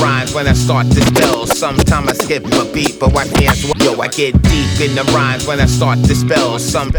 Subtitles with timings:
[0.00, 1.46] rhymes when I start to spell.
[1.46, 3.94] Sometimes I skip a beat, but me as well.
[3.94, 6.58] Yo, I get deep in the rhymes when I start to spell.
[6.58, 6.90] Some.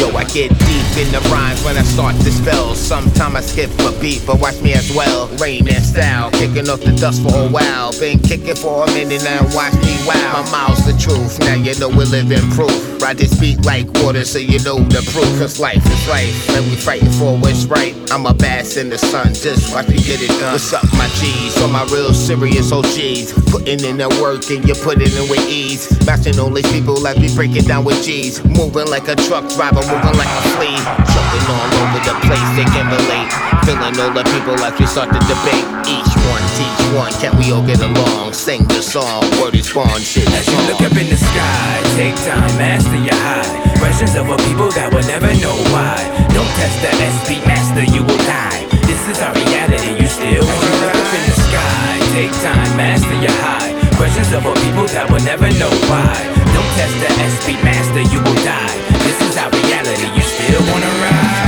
[0.00, 2.74] Yo, I get deep in the rhymes when I start to spell.
[2.74, 5.28] Sometimes I skip a beat, but watch me as well.
[5.36, 7.92] Rain and style, kicking off the dust for a while.
[7.98, 10.42] Been kicking for a minute now, watch me wow.
[10.42, 12.95] My mouth's the truth, now you know we're living proof.
[13.00, 15.28] Ride this beat like water, so you know the proof.
[15.38, 17.94] Cause life is life, and we fighting for what's right.
[18.10, 20.52] I'm a bass in the sun, just watch me get it done.
[20.52, 21.60] What's up, my G's?
[21.62, 23.32] On my real serious OGs.
[23.50, 25.90] Putting in the work and you put it in with ease.
[26.06, 28.42] Matching all these people like we break it down with G's.
[28.44, 30.78] Moving like a truck driver, moving like a flea.
[31.06, 33.30] Jumping all over the place, they can relate.
[33.68, 35.66] Feeling all the people like we start to debate.
[35.84, 38.32] Each one teach one, can we all get along?
[38.32, 42.16] Sing the song, word is born, shit As you look up in the sky, take
[42.24, 42.56] time,
[42.86, 43.78] master your high.
[43.78, 45.96] Questions of a people that will never know why.
[46.34, 48.66] Don't test the SP master, you will die.
[48.86, 53.36] This is our reality, you still look up in the sky, take time, master your
[53.42, 53.74] high.
[53.96, 56.14] Questions of a people that will never know why.
[56.54, 58.76] Don't test the SP master, you will die.
[59.02, 61.45] This is our reality, you still wanna ride.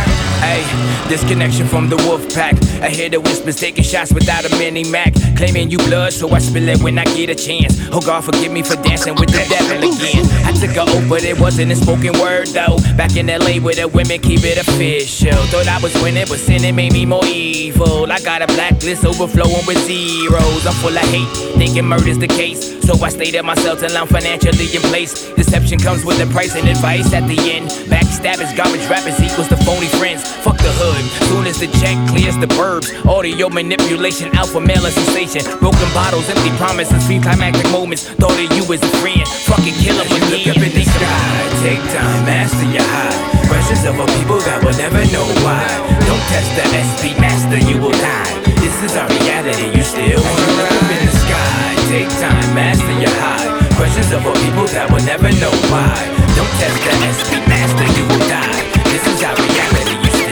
[1.09, 2.55] Disconnection from the wolf pack.
[2.83, 5.14] I hear the whispers taking shots without a mini Mac.
[5.37, 7.81] Claiming you blood, so I spill it when I get a chance.
[7.91, 10.27] Oh God, forgive me for dancing with the devil again.
[10.45, 12.77] I took a oath, but it wasn't a spoken word though.
[12.97, 15.33] Back in LA where the women keep it official.
[15.48, 18.13] Thought I was winning, but sinning made me more evil.
[18.13, 20.67] I got a blacklist overflowing with zeros.
[20.67, 22.77] I'm full of hate, thinking murder's the case.
[22.85, 25.29] So I stay to myself till I'm financially in place.
[25.35, 27.70] Deception comes with a price and advice at the end.
[27.89, 30.23] Backstabbers, garbage rappers equals the phony friends.
[30.45, 30.98] Fuck the hood.
[31.29, 32.91] Soon as the check clears the burbs.
[33.07, 35.42] Audio manipulation, alpha male and sensation.
[35.59, 38.09] Broken bottles, empty promises, few climactic moments.
[38.19, 39.27] Thought of you as a friend.
[39.51, 40.31] Fucking kill him again.
[40.31, 43.17] Look up in the sky, take time, master your high.
[43.48, 45.64] Questions of a people that will never know why.
[46.05, 48.29] Don't test the SP master, you will die.
[48.61, 51.79] This is our reality, you still wanna look up in the sky.
[51.89, 53.48] Take time, master your high.
[53.77, 55.97] Questions of a people that will never know why.
[56.36, 58.58] Don't test the SP master, you will die.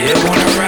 [0.07, 0.66] You wanna ride.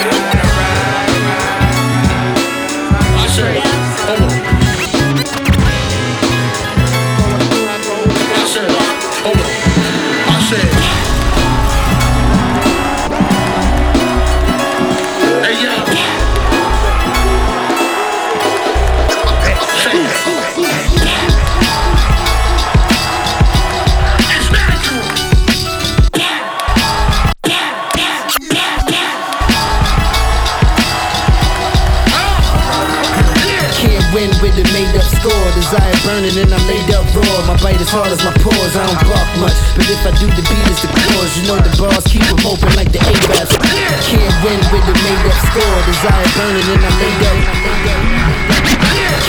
[36.30, 37.38] And then I laid up raw.
[37.48, 38.74] My bite as hard as my pores.
[38.76, 41.32] I don't bark much, but if I do, the beat is the cause.
[41.38, 43.56] You know the bars keep them open like the A-Raps.
[44.10, 45.80] Can't win with a made up score.
[45.86, 47.38] Desire burning and I laid up.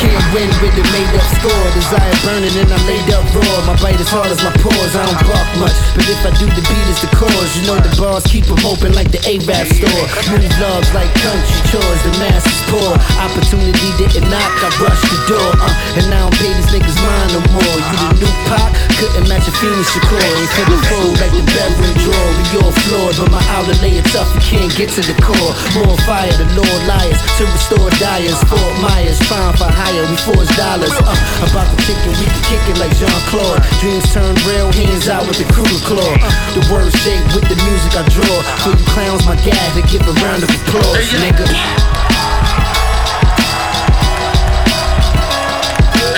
[0.01, 1.67] Can't win with a made up score.
[1.77, 3.57] Desire burning and I laid up raw.
[3.69, 4.97] My bite as hard as my pores.
[4.97, 7.51] I don't bark much, but if I do, the beat is the cause.
[7.57, 10.05] You know the bars keep them open like the A-Rap store.
[10.33, 12.01] Move loves like country chores.
[12.09, 12.93] The mass is poor.
[13.21, 14.53] Opportunity didn't knock.
[14.65, 15.51] I rushed the door.
[15.61, 17.70] Uh, and I don't pay these niggas mind no more.
[17.79, 18.71] You the new pop
[19.01, 20.21] couldn't match a Phoenix Shakur.
[20.21, 22.29] Ain't for the food like the beverage drawer.
[22.37, 24.29] We all floored, but my outlay is tough.
[24.37, 25.53] You can't get to the core.
[25.73, 28.37] More fire, the Lord liars to restore dyers.
[28.45, 30.05] Fort Myers fine for hire.
[30.05, 30.93] We forge dollars.
[30.93, 31.17] Uh,
[31.49, 33.65] about the chicken, we can kick it like Jean Claude.
[33.81, 36.13] Dreams turn real, hands out with the crew claw.
[36.21, 38.37] Uh, the words shake with the music I draw.
[38.61, 41.49] For you clowns, my gag to give a round of applause, nigga.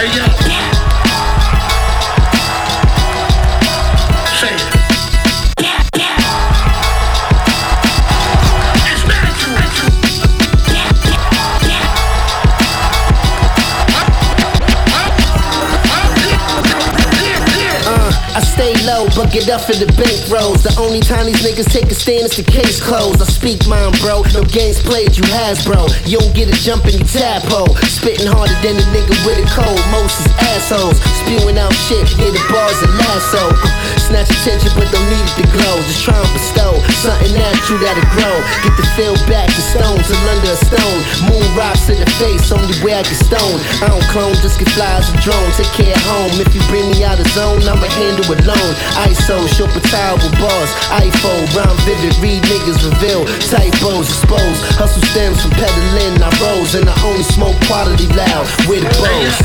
[0.03, 0.52] Hey yo.
[19.33, 20.63] Get up for the bank rolls.
[20.63, 23.21] The only time these niggas take a stand is the case closed.
[23.21, 24.25] I speak mine, bro.
[24.33, 25.89] No games played, you has, bro.
[26.05, 27.77] You don't get a jump in your tadpole.
[27.89, 29.81] Spitting harder than a nigga with a cold.
[29.93, 31.01] Most is assholes.
[31.25, 33.45] Spewing out shit, yeah, the bars and lasso.
[34.01, 35.77] Snatch attention, but don't need it to glow.
[35.89, 36.73] Just try and bestow
[37.03, 38.37] something natural that'll grow.
[38.63, 41.01] Get the feel back to stone till under a stone.
[41.27, 43.59] Moon rocks in the face, only way I can stone.
[43.83, 45.51] I don't clone, just get flies a drone.
[45.59, 46.31] Take care at home.
[46.39, 48.75] If you bring me out of zone, I'ma handle alone.
[49.09, 50.71] ISO, show patile with bars.
[51.03, 53.25] iPhone, rhyme vivid, read niggas reveal.
[53.51, 56.23] Typos exposed, Hustle stems from peddling.
[56.23, 59.37] I rose and I only smoke quality loud with bows.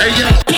[0.00, 0.51] Hey yo.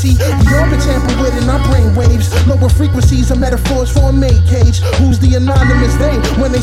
[0.00, 0.16] See,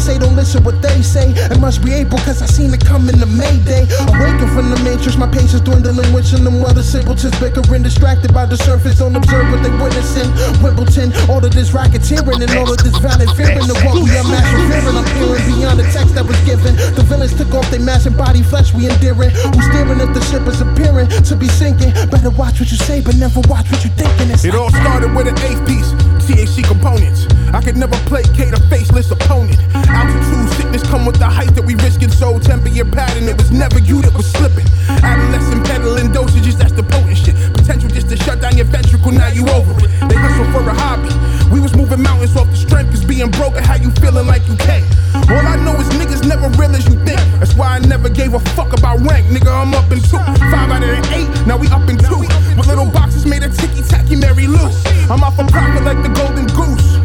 [0.08, 3.20] say don't listen what they say, it must be April, cause I seen it coming
[3.20, 3.84] to Mayday.
[4.08, 8.56] Awaken from the matrix, my patience dwindling, wishing them other simpletons bickering, distracted by the
[8.56, 9.00] surface.
[9.00, 10.32] Don't observe what they witnessing.
[10.64, 14.24] Wimbledon, all of this racketeering and all of this valid fearing the what we are
[14.24, 14.96] mastering.
[14.96, 16.80] I'm peering beyond the text that was given.
[16.96, 19.36] The villains took off their mask and body flesh we endearing.
[19.52, 21.92] Who's steering if the ship is appearing to be sinking?
[22.08, 24.32] Better watch what you say, but never watch what you thinking.
[24.32, 25.92] It's It all started with an eighth piece,
[26.28, 27.26] THC components.
[27.54, 29.58] I could never placate a faceless opponent.
[29.74, 32.12] Altitude sickness come with the height that we risking.
[32.12, 34.68] So temper your pattern, it was never you that was slipping.
[34.90, 37.36] Adolescent peddling dosages, that's the potent shit.
[37.54, 39.88] Potential just to shut down your ventricle, now you over it.
[40.10, 41.16] They hustle for a hobby.
[41.52, 44.48] We was moving mountains off the strength, cause being broke and how you feeling like
[44.48, 44.86] you can't.
[45.16, 47.20] All I know is niggas never real as you think.
[47.40, 49.28] That's why I never gave a fuck about rank.
[49.28, 50.20] Nigga, I'm up in two.
[50.52, 52.20] Five out of the eight, now we up in two.
[52.58, 54.70] With little boxes made of ticky tacky Mary Lou.
[55.10, 57.00] I'm off a profit like the golden goose.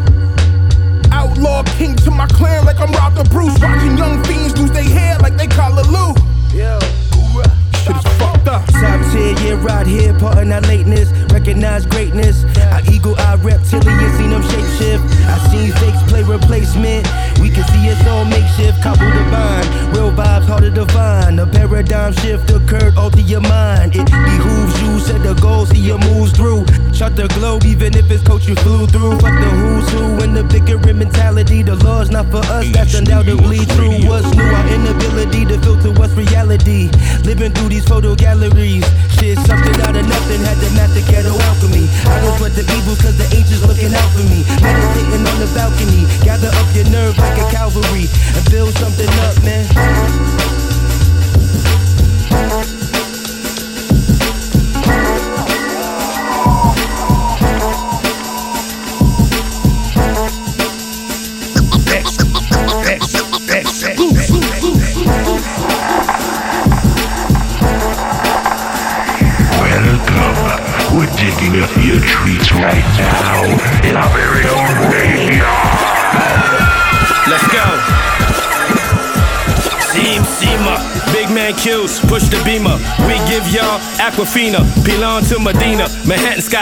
[1.13, 3.59] Outlaw king to my clan like I'm Robert Bruce.
[3.61, 6.15] Watching young fiends lose their hair like they call a Lou.
[7.83, 8.63] Shit is fucked up.
[8.71, 11.11] Top tier, yeah, right here, parting our lateness.
[11.33, 12.45] Recognize greatness.
[12.73, 15.05] Our eagle eye reptilian, seen them shape shift.
[15.27, 17.07] I seen fakes play replacement.
[17.41, 19.67] We can see it's all makeshift, couple divine.
[19.95, 21.41] Real vibes, harder to find.
[21.41, 23.97] A paradigm shift occurred, alter your mind.
[23.97, 26.65] It behooves you, set the goal, see your moves through.
[26.93, 29.19] Shut the globe, even if it's coach you flew through.
[29.19, 31.63] Fuck the who's who and the bickering mentality.
[31.63, 34.07] The law's not for us, that's undoubtedly true.
[34.09, 34.43] What's new?
[34.43, 36.91] Our inability to filter what's reality.
[37.25, 37.85] Living through these
[38.17, 38.85] galleries.
[39.15, 41.02] Shit, something out of nothing, had to master
[84.33, 85.85] Pilon to Medina,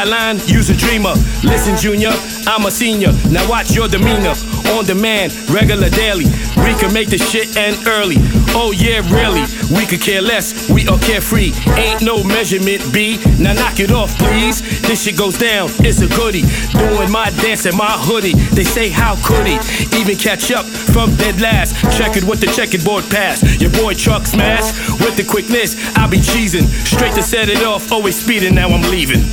[0.00, 1.14] skyline, use a dreamer.
[1.42, 2.12] Listen, Junior,
[2.46, 3.12] I'm a senior.
[3.30, 4.34] Now watch your demeanor.
[4.76, 6.26] On demand, regular daily.
[6.56, 8.16] We can make this shit end early.
[8.54, 9.44] Oh yeah, really.
[9.74, 10.70] We could care less.
[10.70, 11.52] We are carefree.
[11.76, 13.18] Ain't no measurement B.
[13.38, 14.60] Now knock it off, please.
[14.82, 15.68] This shit goes down.
[15.80, 16.44] It's a goodie.
[16.72, 18.34] Doing my dance in my hoodie.
[18.54, 19.58] They say how could he
[19.98, 21.74] even catch up from dead last?
[21.98, 23.42] Checkered with the checkerboard pass.
[23.60, 25.76] Your boy Chuck smash with the quickness.
[25.96, 27.90] I be cheesing straight to set it off.
[27.92, 28.54] Always speeding.
[28.54, 29.24] Now I'm leaving.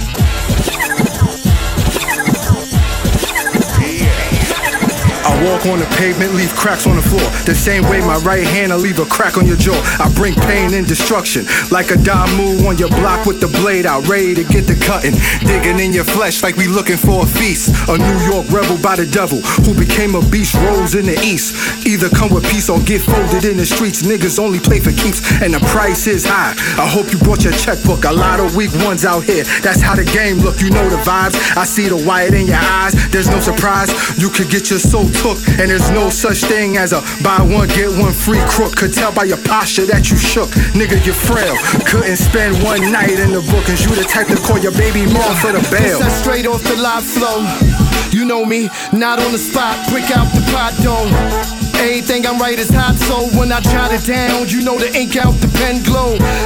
[5.44, 7.26] Walk on the pavement, leave cracks on the floor.
[7.46, 9.78] The same way my right hand, I leave a crack on your jaw.
[10.00, 11.46] I bring pain and destruction.
[11.72, 15.16] Like a Damu on your block with the blade out, ready to get the cutting.
[15.46, 17.74] Digging in your flesh like we looking for a feast.
[17.90, 21.86] A New York rebel by the devil who became a beast, rose in the east.
[21.86, 24.02] Either come with peace or get folded in the streets.
[24.04, 26.54] Niggas only play for keeps, and the price is high.
[26.80, 28.06] I hope you brought your checkbook.
[28.06, 29.44] A lot of weak ones out here.
[29.60, 30.62] That's how the game look.
[30.62, 31.36] You know the vibes.
[31.58, 32.94] I see the white in your eyes.
[33.12, 33.92] There's no surprise.
[34.18, 35.27] You could get your soul took,
[35.60, 38.76] and there's no such thing as a buy one get one free crook.
[38.76, 41.04] Could tell by your posture that you shook, nigga.
[41.06, 41.56] You're frail.
[41.86, 45.06] Couldn't spend one night in the book, and you the type to call your baby
[45.06, 46.00] mom for the bail.
[46.00, 47.44] That's straight off the live flow.
[48.12, 51.12] You know me, not on the spot, brick out the pod dome.
[51.78, 55.16] Everything I'm right is hot, so when I jot it down, you know the ink
[55.16, 55.78] out the pen.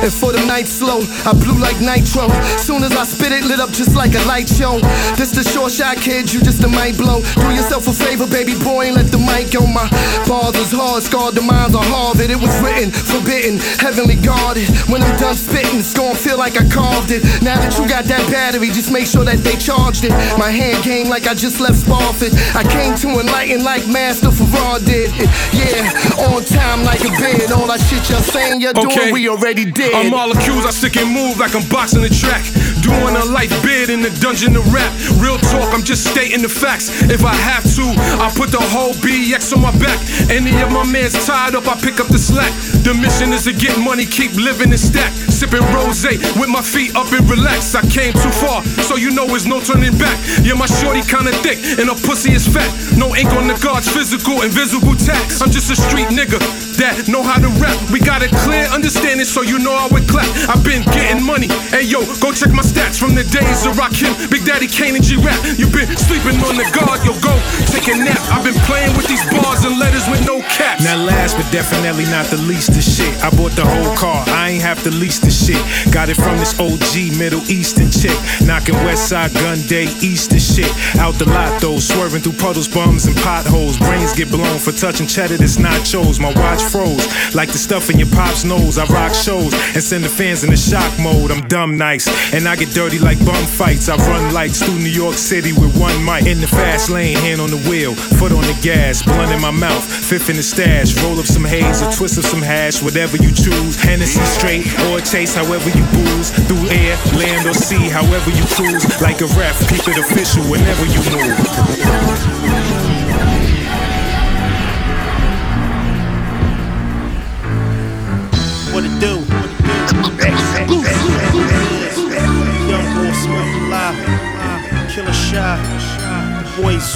[0.01, 2.25] And for the night slow, I blew like nitro.
[2.57, 4.81] Soon as I spit it, lit up just like a light show.
[5.13, 7.21] This the short shot kid, you just a mic blow.
[7.37, 9.61] Do yourself a favor, baby boy, and let the mic go.
[9.69, 9.85] My
[10.25, 12.31] bars was hard, scarred the minds of Harvard.
[12.33, 14.65] It was written, forbidden, heavenly guarded.
[14.89, 17.21] When I'm done spitting, it's gonna feel like I carved it.
[17.45, 20.13] Now that you got that battery, just make sure that they charged it.
[20.41, 22.33] My hand game like I just left Sparford.
[22.57, 25.13] I came to enlighten like Master Farrar did.
[25.53, 25.93] Yeah,
[26.25, 27.53] on time like a bid.
[27.53, 29.93] All that shit you're saying you're doing, we already did.
[29.93, 32.43] I'm all accused, I stick and move like I'm boxing the track.
[32.91, 34.91] Doing a life bid in the dungeon to rap.
[35.24, 36.91] Real talk, I'm just stating the facts.
[37.07, 37.86] If I have to,
[38.19, 39.95] I put the whole BX on my back.
[40.27, 42.51] Any of my mans tied up, I pick up the slack.
[42.83, 45.12] The mission is to get money, keep living and stack.
[45.31, 46.03] Sipping rose
[46.36, 47.75] with my feet up and relaxed.
[47.75, 50.19] I came too far, so you know there's no turning back.
[50.43, 52.67] Yeah, my shorty kinda thick and her pussy is fat.
[52.98, 55.41] No ink on the guards, physical, invisible tax.
[55.41, 56.39] I'm just a street nigga
[56.75, 57.77] that know how to rap.
[57.89, 60.27] We got a clear understanding, so you know I would clap.
[60.51, 61.48] I've been getting money.
[61.71, 65.03] Hey yo, go check my stats from the days of Rakim, Big Daddy Kane and
[65.03, 65.38] G Rap.
[65.57, 67.33] You've been sleeping on the guard, yo, go
[67.69, 68.17] take a nap.
[68.33, 70.83] I've been playing with these bars and letters with no caps.
[70.83, 73.13] Now last but definitely not the least of shit.
[73.23, 75.61] I bought the whole car, I ain't have to lease the shit.
[75.93, 78.17] Got it from this OG Middle Eastern chick.
[78.41, 80.71] Knocking Westside Gunn Day Easter shit.
[80.97, 83.77] Out the lot though, swerving through puddles, bums, and potholes.
[83.77, 86.19] Brains get blown for touching cheddar that's nachos.
[86.19, 88.77] My watch froze like the stuff in your pop's nose.
[88.77, 91.31] I rock shows and send the fans in the shock mode.
[91.31, 93.89] I'm dumb nice and I get dirty like bum fights.
[93.89, 96.25] I run lights through New York City with one mic.
[96.25, 99.51] In the fast lane, hand on the wheel, foot on the gas, blunt in my
[99.51, 100.95] mouth, fifth in the stash.
[101.03, 103.75] Roll up some haze or twist up some hash, whatever you choose.
[103.81, 106.31] Hennessy straight or chase, however you booze.
[106.47, 108.85] Through air, land, or sea, however you cruise.
[109.01, 112.00] Like a ref, keep it official whenever you move.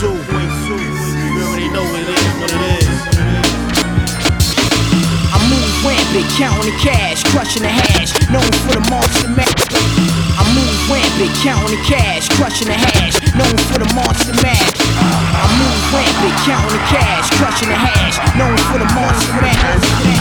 [0.05, 2.85] Already know it is, what it is.
[5.33, 9.49] I move rampant, counting the cash, crushing the hash, known for the monster mash.
[10.37, 14.77] I move rampant, counting the cash, crushing the hash, known for the monster mash.
[14.77, 20.14] I move rampant, counting the cash, crushing the hash, known for the monster mash.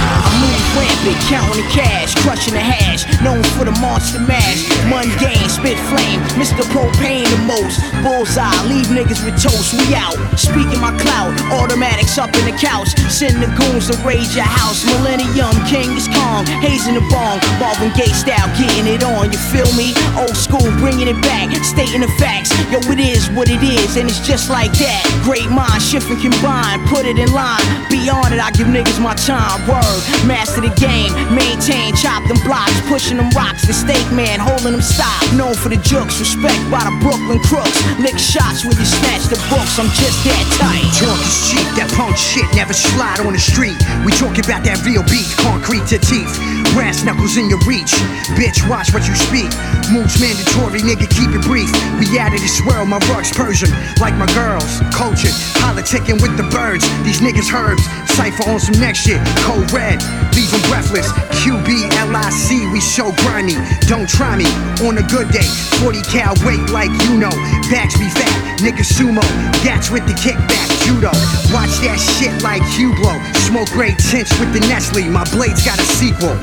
[0.74, 4.66] Rampant, counting the cash, crushing the hash, known for the monster mash.
[4.90, 6.66] Mundane, spit flame, Mr.
[6.74, 7.78] Propane the most.
[8.02, 10.18] Bullseye, leave niggas with toast, we out.
[10.34, 12.90] Speaking my clout, automatics up in the couch.
[13.06, 14.82] Send the goons to raid your house.
[14.84, 17.38] Millennium King is calm, hazing the bong.
[17.62, 19.94] Marvin Gaye style, getting it on, you feel me?
[20.18, 22.50] Old school, bringing it back, stating the facts.
[22.74, 25.02] Yo, it is what it is, and it's just like that.
[25.22, 27.62] Great mind, shift and combine, put it in line.
[27.86, 29.62] Beyond it, I give niggas my time.
[29.70, 33.66] Word, master the game, maintain, chop them blocks, pushing them rocks.
[33.66, 35.20] The steak man, holding them stop.
[35.36, 37.76] Known for the jokes, respect by the Brooklyn crooks.
[38.00, 40.88] Lick shots when you snatch the books, I'm just that tight.
[40.96, 43.76] Talk is cheap, that punk shit never slide on the street.
[44.04, 46.63] We talk about that real beef, concrete to teeth.
[46.74, 47.94] Brass knuckles in your reach.
[48.34, 49.46] Bitch, watch what you speak.
[49.94, 51.70] Moves mandatory, nigga, keep it brief.
[52.02, 53.70] We out of this world, my rug's Persian.
[54.02, 55.30] Like my girls, cultured,
[55.62, 56.82] politicking with the birds.
[57.06, 57.86] These niggas herbs,
[58.18, 59.22] cipher on some next shit.
[59.46, 60.02] Code red,
[60.34, 61.06] leave them breathless.
[61.46, 63.54] QBLIC, we so grimy.
[63.86, 64.50] Don't try me
[64.82, 65.46] on a good day.
[65.78, 67.30] 40 cal weight like you know.
[67.70, 69.22] Backs be fat, nigga sumo.
[69.62, 71.12] Gats with the kickback, judo.
[71.50, 73.18] Watch that shit like Hublot.
[73.48, 75.08] Smoke great tints with the Nestle.
[75.08, 76.36] My blade's got a sequel.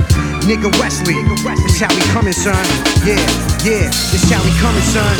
[0.49, 1.13] Nigga Wesley,
[1.61, 2.57] this how we coming, son.
[3.05, 3.21] Yeah,
[3.61, 5.15] yeah, this how we coming, son.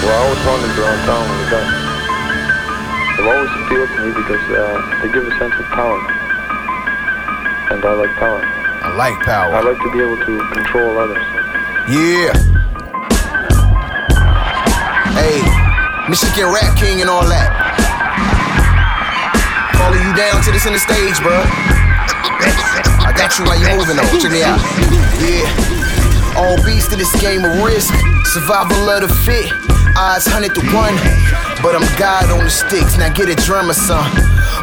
[0.00, 1.66] Well, I always wanted to own town with a gun.
[3.16, 6.00] They've always appealed to me because uh, they give a sense of power.
[7.72, 8.40] And I like power.
[8.40, 9.52] I like power.
[9.52, 11.24] I like to be able to control others.
[11.92, 12.32] Yeah.
[15.16, 15.40] Hey,
[16.08, 17.65] Michigan Rap King and all that.
[19.86, 21.30] Calling you down to the stage, bro.
[23.06, 24.18] I got you while you're moving though.
[24.18, 24.58] Check me out.
[25.22, 25.46] Yeah.
[26.34, 27.94] All beast in this game of risk.
[28.34, 29.46] Survival of the fit.
[29.96, 31.62] Odds 100 to 1.
[31.62, 32.98] But I'm God on the sticks.
[32.98, 34.10] Now get a drummer, son.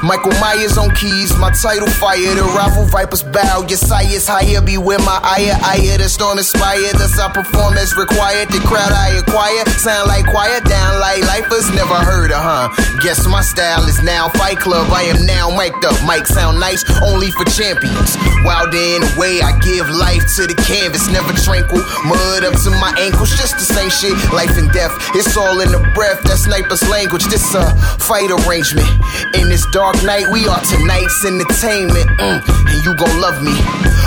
[0.02, 2.34] Michael Myers on keys, my title fire.
[2.34, 3.66] The rival vipers bow.
[3.70, 4.62] Your sire's higher.
[4.62, 5.98] Be with my ire, ire.
[5.98, 6.98] The storm inspired.
[6.98, 8.50] Thus I perform as required.
[8.50, 9.64] The crowd I acquire.
[9.78, 11.70] Sound like quiet, down like lifers.
[11.76, 12.72] Never heard of, huh?
[13.04, 14.90] Guess my style is now Fight Club.
[14.92, 15.96] I am now mic'd up.
[16.08, 18.18] Mic sound nice, only for champions.
[18.44, 21.08] Wild in the way I give life to the canvas.
[21.12, 21.84] Never tranquil.
[22.08, 23.32] Mud up to my ankles.
[23.36, 24.16] Just the same shit.
[24.32, 26.24] Life and death, it's all in the breath.
[26.24, 27.26] That sniper's language.
[27.28, 27.64] This a
[28.00, 28.88] fight arrangement.
[29.36, 32.08] In this dark night, we are tonight's entertainment.
[32.16, 32.40] Mm,
[32.72, 33.52] and you gon' love me.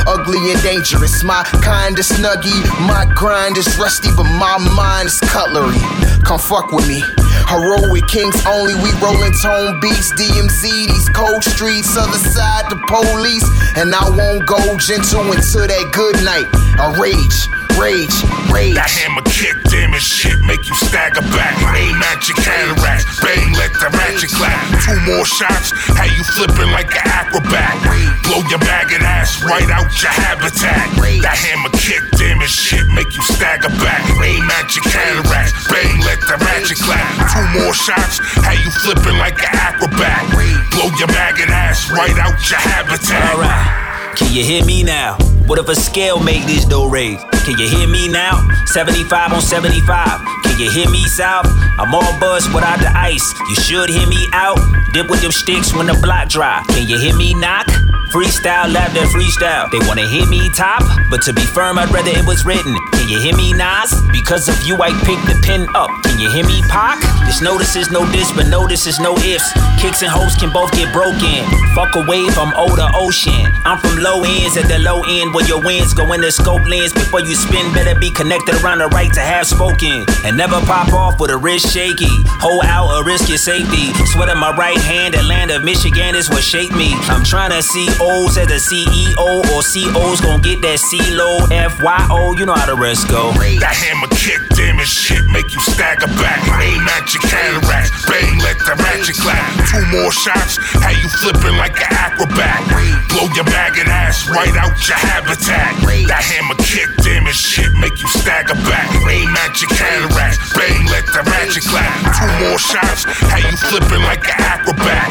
[0.06, 2.56] Ugly and dangerous, my kind is snuggy.
[2.88, 5.76] My grind is rusty, but my mind is cutlery.
[6.24, 7.02] Come fuck with me.
[7.48, 10.12] Heroic kings only, we rollin' tone beats.
[10.16, 13.44] DMZ, these cold streets, other side the police.
[13.76, 16.48] And I won't go gentle until that good night.
[16.80, 18.16] A rage, rage,
[18.48, 18.80] rage.
[18.80, 21.52] That hammer kick, damn it, shit, make you stagger back.
[21.76, 24.56] Aim at your cataracts, bang, let the ratchet clap.
[24.80, 27.76] Two more shots, how you flipping like an acrobat.
[28.24, 30.88] Blow your maggot ass right out your habitat.
[31.20, 34.00] That hammer kick, damn it, shit, make you stagger back.
[34.24, 37.04] Aim at your cataracts, bang, let the ratchet clap.
[37.28, 40.24] Two more shots, how you flipping like an acrobat.
[40.72, 43.36] Blow your maggot ass right out your habitat.
[43.36, 45.20] Alright, can you hear me now?
[45.46, 47.22] What if a scale make this dough raise?
[47.44, 48.48] Can you hear me now?
[48.66, 50.20] 75 on 75.
[50.42, 51.46] Can you hear me south?
[51.78, 53.22] I'm all buzz without the ice.
[53.48, 54.58] You should hear me out.
[54.92, 56.64] Dip with them sticks when the block dry.
[56.70, 57.68] Can you hear me knock?
[58.12, 59.70] Freestyle, lap that freestyle.
[59.70, 62.74] They wanna hear me top, but to be firm, I'd rather it was written.
[62.94, 63.92] Can you hear me, Nas?
[64.12, 65.90] Because of you, I picked the pen up.
[66.04, 67.02] Can you hear me, Pac?
[67.26, 69.50] This notice is no this, but notice is no ifs.
[69.82, 71.44] Kicks and hoes can both get broken.
[71.74, 73.46] Fuck a wave, I'm older ocean.
[73.66, 76.64] I'm from low ends at the low end where your winds go in the scope
[76.66, 76.92] lens.
[76.94, 80.06] Before you spin, better be connected around the right to have spoken.
[80.24, 82.10] And never pop off with a wrist shaky.
[82.40, 83.92] Hold out or risk your safety.
[84.14, 86.94] Sweat on my right hand, Atlanta, Michigan is what shaped me.
[87.10, 89.16] I'm trying to see O's as a CEO
[89.56, 92.36] or CO's gon' get that C low FYO.
[92.36, 93.32] You know how the rest go.
[93.32, 96.44] That hammer kick, damn it, shit, make you stagger back.
[96.60, 99.40] Aim at your cataracts, bang, let the ratchet clap.
[99.72, 102.60] Two more shots, how you flipping like an acrobat.
[103.08, 105.80] Blow your maggot ass right out your habitat.
[106.12, 108.92] That hammer kick, damn it, shit, make you stagger back.
[109.08, 111.88] Aim at your cataracts, bang, let the ratchet clap.
[112.12, 115.08] Two more shots, how you flipping like an acrobat.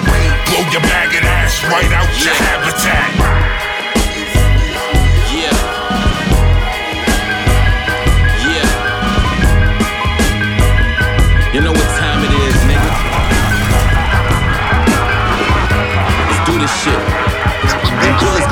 [0.53, 2.74] Blow your maggot ass right out your habitat.
[2.83, 3.54] Yeah.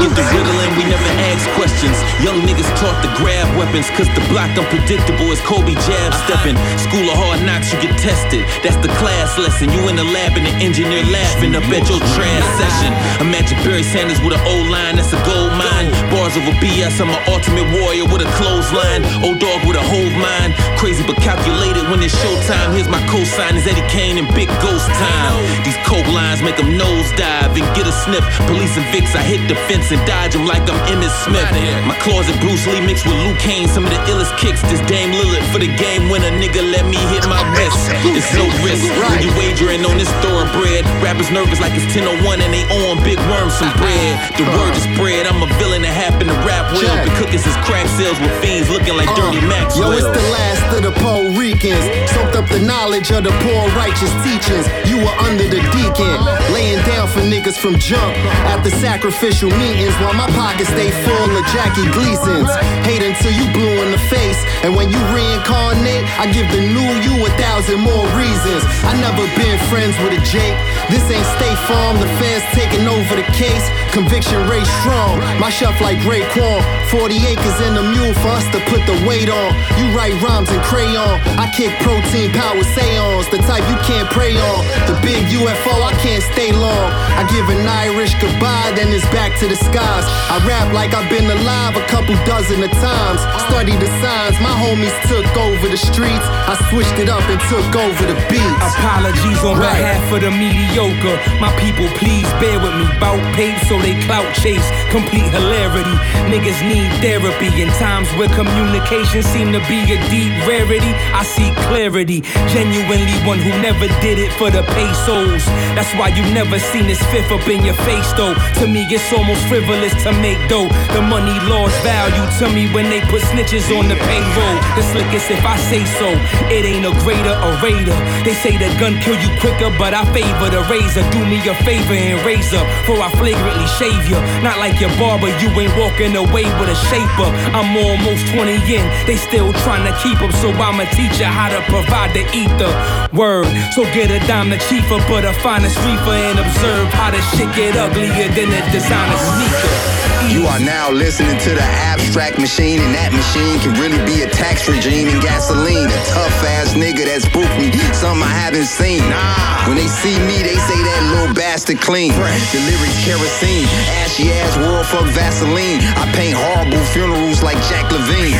[0.03, 1.95] Get the riddling, we never ask questions.
[2.19, 6.27] Young niggas taught to grab weapons, cause the block unpredictable as Kobe jab uh-huh.
[6.27, 6.59] stepping.
[6.75, 8.43] School of hard knocks, you get tested.
[8.67, 9.71] That's the class lesson.
[9.71, 12.91] You in the lab and the engineer laughing up at your trash session.
[13.23, 15.87] Imagine Barry Sanders with an old line, that's a gold mine.
[16.11, 19.07] Bars over BS, I'm an ultimate warrior with a clothesline.
[19.23, 20.51] Old dog with a whole mind.
[20.75, 22.75] Crazy but calculated when it's showtime.
[22.75, 25.39] Here's my cosign is Eddie Kaine and Big Ghost Time.
[25.63, 28.27] These coke lines make them nosedive and get a sniff.
[28.51, 31.45] Police and Vicks, I hit the fence and dodge them like I'm Emmitt Smith.
[31.85, 34.61] My closet Bruce Lee mixed with Luke Kane, some of the illest kicks.
[34.65, 37.77] This Dame Lillard for the game winner, nigga, let me hit my wrist.
[38.01, 40.83] It's no risk when you wagering on this thoroughbred.
[41.05, 44.17] Rappers nervous like it's 1001 and they on Big worms some bread.
[44.39, 46.81] The word is spread, I'm a villain that happen to rap well.
[46.81, 47.05] Check.
[47.05, 49.93] Been cooking since crack sales with fiends looking like Dirty uh, Maxwell.
[49.93, 51.83] Yo, it's the last of the Puerto Ricans.
[52.09, 54.65] Soaked up the knowledge of the poor righteous teachings.
[54.89, 56.15] You were under the deacon,
[56.55, 58.15] laying down for niggas from jump
[58.49, 59.51] at the sacrificial
[59.83, 62.49] meetings while my pockets stay full of Jackie Gleasons.
[62.87, 66.91] Hate until you blue in the face, and when you reincarnate, I give the new
[67.03, 68.63] you a thousand more reasons.
[68.87, 70.55] I never been friends with a Jake.
[70.87, 73.65] This ain't State Farm, the feds taking over the case.
[73.93, 76.65] Conviction rate strong, my chef like Raekwon.
[76.89, 79.53] 40 acres in the mule for us to put the weight on.
[79.77, 84.33] You write rhymes in crayon, I kick protein power seance, the type you can't pray
[84.33, 84.65] on.
[84.89, 86.89] The big UFO, I can't stay long.
[87.17, 90.05] I give an Irish goodbye, then it's back to the skies.
[90.33, 93.21] I rap like I've been alive a couple dozen of times.
[93.45, 96.25] Study the signs, my homies took over the streets.
[96.49, 98.73] I switched it up and took over the beats.
[98.73, 99.77] Apologies on Right.
[99.77, 101.17] behalf of the mediocre.
[101.37, 102.89] My people, please bear with me.
[102.97, 104.65] Bout pape so they clout chase.
[104.89, 105.95] Complete hilarity.
[106.31, 110.95] Niggas need therapy in times where communication seem to be a deep rarity.
[111.11, 112.21] I seek clarity.
[112.55, 115.43] Genuinely one who never did it for the pesos.
[115.75, 118.33] That's why you never seen this fifth up in your face though.
[118.61, 120.71] To me, it's almost frivolous to make dough.
[120.95, 124.57] The money lost value to me when they put snitches on the payroll.
[124.79, 126.09] The slickest if I say so.
[126.47, 127.97] It ain't a greater raider.
[128.23, 131.03] They say the gun kill you quicker, but I favor the razor.
[131.11, 134.19] Do me a favor and razor, for I flagrantly shave you.
[134.41, 137.29] Not like your barber, you ain't walking away with a shaper.
[137.53, 141.49] I'm almost 20 in, they still trying to keep up, so I'ma teach you how
[141.49, 142.73] to provide the ether.
[143.13, 147.21] Word, so get a dime the cheaper, but a finest reefer and observe how the
[147.33, 150.02] shit get uglier than a designer sneaker.
[150.29, 154.29] You are now listening to the abstract machine, and that machine can really be a
[154.29, 155.89] tax regime and gasoline.
[155.89, 159.03] A tough ass nigga that's spooked me, something I haven't seen.
[159.09, 159.67] Nah.
[159.67, 162.11] When they see me, they say that little bastard clean.
[162.13, 163.67] The lyrics kerosene,
[164.03, 165.81] ashy ass world fuck Vaseline.
[165.99, 168.37] I paint horrible funerals like Jack Levine.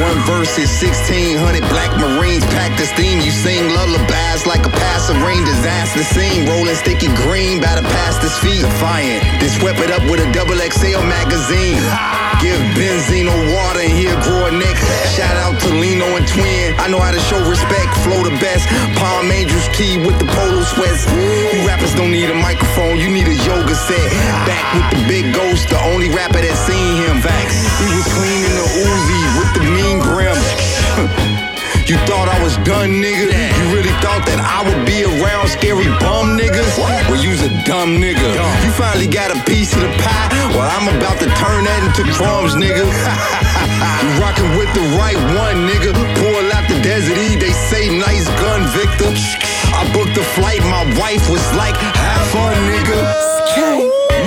[0.00, 3.20] One verse is 1600 black Marines packed the steam.
[3.20, 6.48] You sing lullabies like a passerine disaster scene.
[6.48, 8.64] Rolling sticky green, by the pastor's feet.
[8.64, 11.82] Defiant, then swept it up with a double XL magazine.
[12.40, 14.76] Give benzene or water and he'll grow a neck.
[15.14, 16.74] Shout out to Lino and Twin.
[16.80, 18.66] I know how to show respect, flow the best.
[18.98, 21.06] Palm Angels key with the polo sweats.
[21.52, 24.08] You rappers don't need a microphone, you need a yoga set.
[24.48, 27.20] Back with the big ghost, the only rapper that seen him.
[27.20, 27.62] Facts.
[27.78, 31.38] He was cleaning the Uzi with the mean grim.
[31.92, 33.28] You thought I was done, nigga?
[33.28, 36.80] You really thought that I would be around scary bum niggas?
[36.80, 38.32] Well, you's a dumb nigga.
[38.64, 40.32] You finally got a piece of the pie?
[40.56, 42.80] Well, I'm about to turn that into crumbs, nigga.
[44.00, 45.92] you rockin' with the right one, nigga.
[46.16, 49.12] Pull out the Desert E, they say nice gun, Victor.
[49.76, 52.96] I booked the flight, my wife was like, have fun, nigga.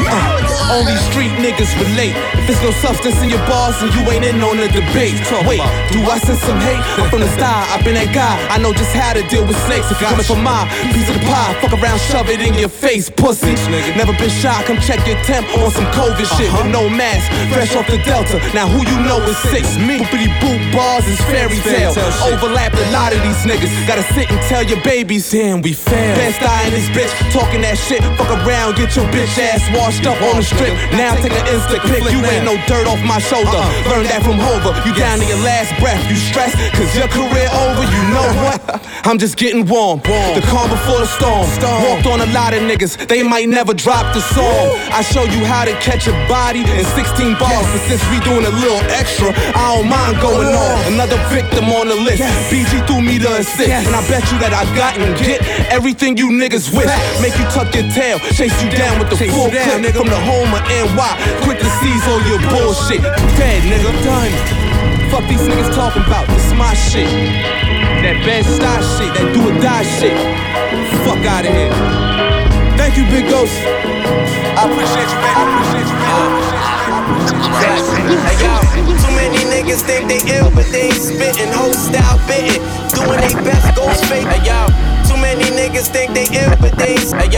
[0.06, 2.15] Uh, only street niggas relate.
[2.39, 5.17] If there's no substance in your bars, then you ain't in on the debate.
[5.45, 6.82] Wait, do I sense some hate?
[6.97, 8.34] I'm from the style, I've been that guy.
[8.49, 9.89] I know just how to deal with snakes.
[9.91, 12.69] If you're coming for my piece of the pie, fuck around, shove it in your
[12.69, 13.58] face, pussy.
[13.97, 17.30] Never been shy, come check your temp on some COVID shit with no mask.
[17.54, 19.78] Fresh off the Delta, now who you know is six.
[19.78, 21.93] Me, boopity boop bars is fairy tale.
[22.25, 23.71] Overlap a lot of these niggas.
[23.88, 26.15] Gotta sit and tell your babies, damn, we fail.
[26.15, 28.04] Best eye in this bitch, talking that shit.
[28.17, 30.73] Fuck around, get your bitch ass washed up on the strip.
[30.95, 32.01] Now take an instant pic.
[32.07, 33.61] You ain't no dirt off my shoulder.
[33.91, 34.71] Learn that from Hova.
[34.87, 35.99] You down to your last breath.
[36.07, 37.83] You stressed, cause your career over.
[37.83, 38.59] You know what?
[39.05, 39.99] I'm just getting warm.
[39.99, 41.45] The calm before the storm.
[41.85, 43.07] Walked on a lot of niggas.
[43.07, 44.79] They might never drop the song.
[44.95, 47.67] I show you how to catch a body in 16 bars.
[47.69, 50.93] But since we doing a little extra, I don't mind going on.
[50.93, 52.23] Another victim on the list.
[52.49, 53.69] BG threw me the assist.
[53.69, 56.89] And I bet you that I got and get everything you niggas wish.
[57.21, 60.44] Make you tuck your tail, chase you down with the full clip from the home
[60.53, 61.12] of NY.
[61.45, 63.01] Quick to seize all your bullshit.
[63.38, 64.34] Dead nigga, done.
[65.10, 66.27] Fuck these niggas talking about.
[66.27, 67.10] This my shit.
[68.03, 70.17] That bad style shit, that do or die shit.
[71.05, 71.71] Fuck out of here.
[72.77, 73.55] Thank you, Big Ghost.
[73.55, 75.36] I appreciate you, man.
[75.36, 76.54] I appreciate you, man.
[79.01, 81.51] Too many niggas think they ill, but they ain't spitting.
[81.53, 82.61] Whole style bitten,
[82.93, 84.27] doing they best, goes fake.
[84.27, 87.13] Hey too many niggas think they ill, but they ain't.
[87.13, 87.29] Hey.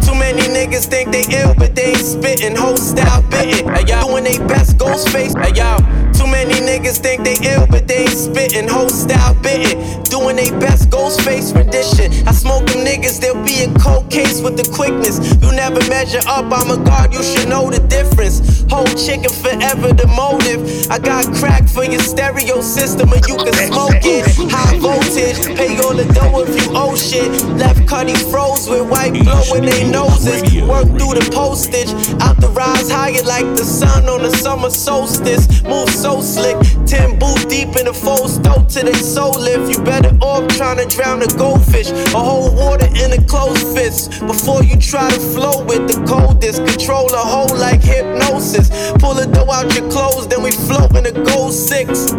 [0.00, 2.54] Too many niggas think they ill, but they ain't spitting.
[2.56, 3.68] Whole style bitten.
[3.74, 3.84] Hey.
[3.84, 5.34] Doing they best, ghost face.
[5.34, 6.05] Hey.
[6.16, 8.68] Too many niggas think they ill, but they ain't spittin'.
[8.68, 10.02] Whole style bitten.
[10.04, 12.12] Doing they best, ghost face rendition.
[12.26, 15.18] I smoke them niggas, they'll be a cold case with the quickness.
[15.42, 18.64] You never measure up, I'm a guard, you should know the difference.
[18.70, 20.62] Whole chicken forever the motive.
[20.90, 24.24] I got crack for your stereo system, and you can smoke it.
[24.48, 27.28] High voltage, pay all the dough if you owe shit.
[27.58, 30.42] Left Cuddy froze with white blowing they noses.
[30.62, 31.90] Work through the postage,
[32.22, 35.62] out the rise higher like the sun on the summer solstice.
[35.64, 39.76] Move so slick, ten boot deep in the full stove to they soul lift.
[39.76, 44.20] You better off trying to drown a goldfish A whole water in a closed fist
[44.20, 46.64] before you try to flow with the coldest.
[46.64, 48.70] Control a hole like hypnosis.
[49.00, 52.12] Pull the dough out your clothes, then we float in a gold six.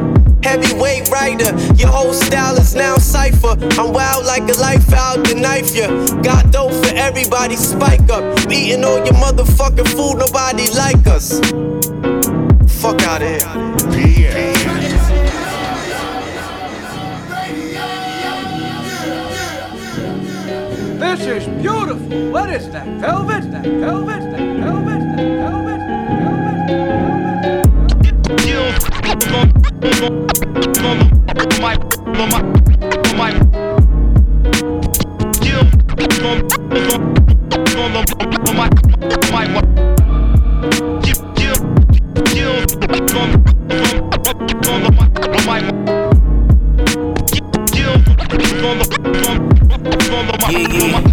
[0.43, 3.56] Heavyweight rider, your whole style is now cipher.
[3.80, 5.88] I'm wild like a life out to knife ya.
[6.21, 8.23] Got dough for everybody, spike up.
[8.52, 11.39] Eating all your motherfucking food, nobody like us.
[12.82, 13.66] Fuck out here.
[21.15, 22.32] This is beautiful.
[22.32, 22.86] What is that?
[23.00, 23.50] Velvet?
[23.50, 24.20] That velvet?
[24.20, 25.00] That velvet?
[25.00, 25.67] That velvet?
[50.49, 51.07] Yeah, yeah.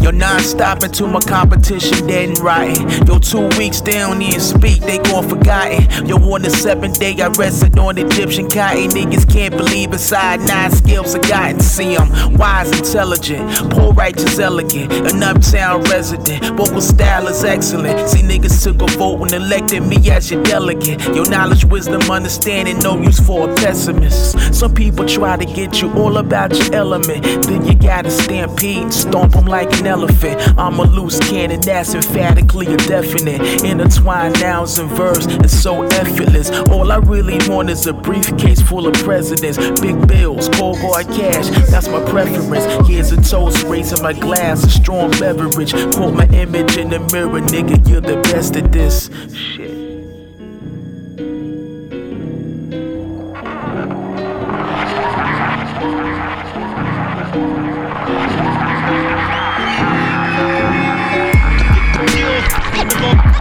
[0.00, 3.06] Listen, yo, non-stop into my competition, dead and rotten.
[3.06, 6.06] Yo, two weeks they don't even speak, they gone forgotten.
[6.06, 8.90] Yo, on the seventh day, I rested on Egyptian cotton.
[8.90, 11.60] Niggas can't believe inside nine skills I gotten.
[11.60, 16.44] See, I'm wise, intelligent, poor, righteous, elegant, an uptown resident.
[16.56, 18.08] Vocal style is excellent.
[18.08, 21.00] See, niggas took a vote and elected me as your delegate.
[21.14, 24.54] Your knowledge, wisdom, understanding, no use for a pessimist.
[24.54, 28.94] Some people try to get you all about your element, then you gotta stampede and
[28.94, 29.99] stomp them like an elephant.
[30.00, 30.58] Elephant.
[30.58, 33.64] I'm a loose cannon that's emphatically a definite.
[33.64, 36.50] Intertwined nouns and verbs, it's so effortless.
[36.70, 39.58] All I really want is a briefcase full of presidents.
[39.80, 42.88] Big bills, cold hard cash, that's my preference.
[42.88, 45.72] Here's a toast, raising my glass, a strong beverage.
[45.94, 49.10] Quote my image in the mirror, nigga, you're the best at this.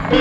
[0.10, 0.18] Y'all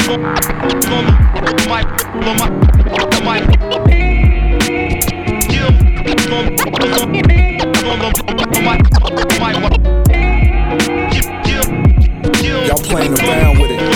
[12.84, 13.78] playing around with it.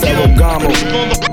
[0.00, 1.29] Ferragamo.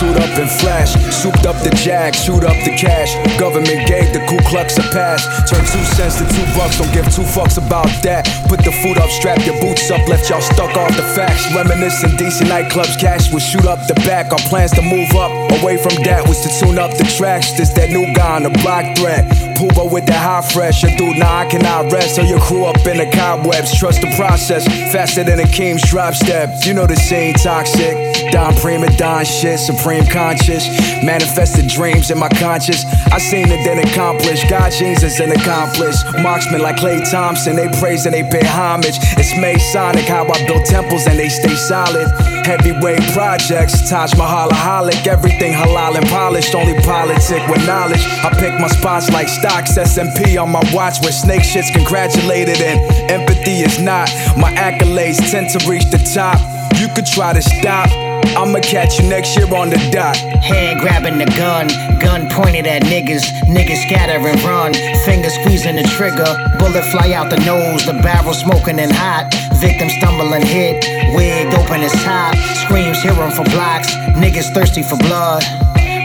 [0.00, 0.96] Suit up and flash.
[1.12, 3.12] Souped up the jag, shoot up the cash.
[3.38, 5.20] Government gave the Ku Klux a pass.
[5.44, 8.24] Turn two cents to two bucks, don't give two fucks about that.
[8.48, 11.44] Put the food up, strap your boots up, left y'all stuck off the facts.
[11.54, 14.32] Reminiscing DC nightclubs, cash would shoot up the back.
[14.32, 17.52] Our plans to move up, away from that was to tune up the tracks.
[17.52, 19.49] This that new guy on the block threat.
[19.60, 22.16] Puba with that high fresh, a dude, nah, I cannot rest.
[22.16, 24.64] So your crew up in the cobwebs, trust the process.
[24.90, 26.48] Faster than a King's drop step.
[26.64, 28.32] You know the scene, toxic.
[28.32, 30.64] Don prima don shit, supreme conscious.
[31.04, 32.86] Manifested dreams in my conscious.
[33.12, 34.48] I seen it then accomplished.
[34.48, 36.02] God Jesus an accomplice.
[36.22, 38.96] Marksman like Klay Thompson, they praise and they pay homage.
[39.20, 42.08] It's Masonic how I build temples and they stay solid.
[42.44, 45.06] Heavyweight projects, Taj Mahalaholic.
[45.06, 48.04] Everything halal and polished, only politic with knowledge.
[48.24, 53.10] I pick my spots like stocks, SMP on my watch where snake shit's congratulated and
[53.10, 54.08] empathy is not.
[54.36, 56.38] My accolades tend to reach the top.
[56.78, 58.09] You could try to stop.
[58.36, 60.16] I'ma catch you next year on the dot.
[60.16, 63.24] Hand grabbing the gun, gun pointed at niggas.
[63.46, 64.72] Niggas scatter and run,
[65.04, 66.30] finger squeezing the trigger.
[66.58, 69.32] Bullet fly out the nose, the barrel smoking and hot.
[69.60, 72.34] Victim stumble and hit, wig open his top.
[72.64, 75.44] Screams hear 'em for blocks, niggas thirsty for blood.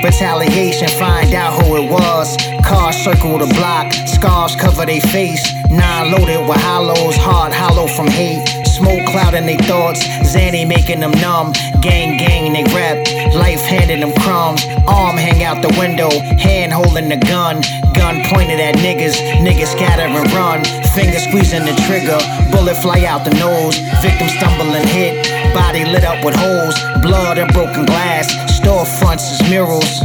[0.03, 2.37] Retaliation, find out who it was.
[2.63, 5.43] Cars circle the block, scars cover their face.
[5.69, 8.47] Nine loaded with hollows, heart hollow from hate.
[8.65, 11.53] Smoke clouding their thoughts, Zanny making them numb.
[11.81, 12.97] Gang, gang, they rap.
[13.33, 14.65] Life handing them crumbs.
[14.87, 17.61] Arm hang out the window, hand holding the gun.
[17.93, 20.63] Gun pointed at niggas, niggas scatter and run.
[20.91, 22.19] Finger squeezing the trigger,
[22.51, 23.79] bullet fly out the nose.
[24.03, 26.75] Victim stumble and hit, body lit up with holes.
[27.01, 28.27] Blood and broken glass,
[28.59, 30.01] storefronts is murals.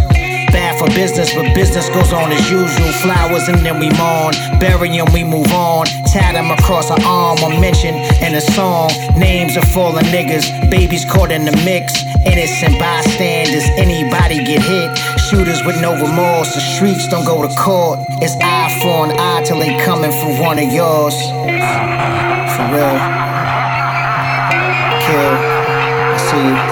[0.54, 2.92] Bad for business, but business goes on as usual.
[3.02, 4.32] Flowers and then we mourn.
[4.58, 5.86] Bury 'em, we move on.
[6.06, 7.94] Tat 'em across our arm or mention
[8.26, 8.90] in a song.
[9.16, 12.04] Names of fallen niggas, babies caught in the mix.
[12.24, 14.90] Innocent bystanders, anybody get hit.
[15.28, 17.98] Shooters with no remorse, the streets don't go to court.
[18.20, 21.14] It's eye for an eye till they coming for one of yours.
[22.54, 23.39] For real.
[25.22, 26.69] I see you.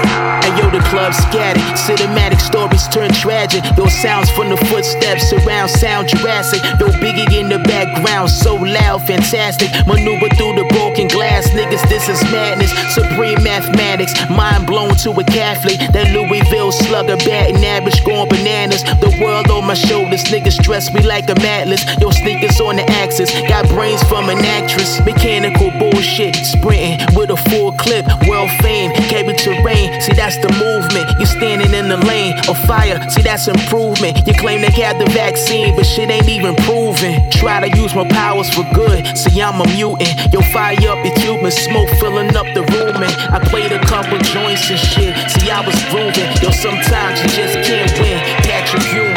[0.90, 1.62] Club scattered.
[1.76, 3.62] Cinematic stories turn tragic.
[3.76, 6.62] Those sounds from the footsteps surround sound Jurassic.
[6.80, 9.68] No biggie in the background, so loud, fantastic.
[9.86, 11.48] Maneuver through the broken glass.
[11.50, 12.72] Niggas, this is madness.
[12.94, 14.14] Supreme mathematics.
[14.30, 15.76] Mind blown to a Catholic.
[15.92, 18.82] That Louisville slugger batting average, going bananas.
[18.82, 20.24] The world on my shoulders.
[20.24, 21.84] Niggas stress me like a atlas.
[22.00, 23.30] Yo, sneakers on the axis.
[23.48, 25.00] Got brains from an actress.
[25.04, 26.34] Mechanical bullshit.
[26.36, 28.06] Sprinting with a full clip.
[28.26, 28.90] World fame.
[29.12, 30.00] Carry terrain.
[30.00, 30.48] See, that's the
[30.78, 31.18] movement.
[31.18, 32.98] You standing in the lane of fire.
[33.10, 34.26] See, that's improvement.
[34.26, 37.30] You claim they got the vaccine, but shit ain't even proven.
[37.30, 39.06] Try to use my powers for good.
[39.16, 40.32] See, I'm a mutant.
[40.32, 42.96] Yo, fire up your Cuban smoke filling up the room.
[43.02, 45.14] And I played a couple joints and shit.
[45.30, 46.30] See, I was grooving.
[46.42, 48.18] Yo, sometimes you just can't win.
[48.46, 49.16] Patrick Ewing.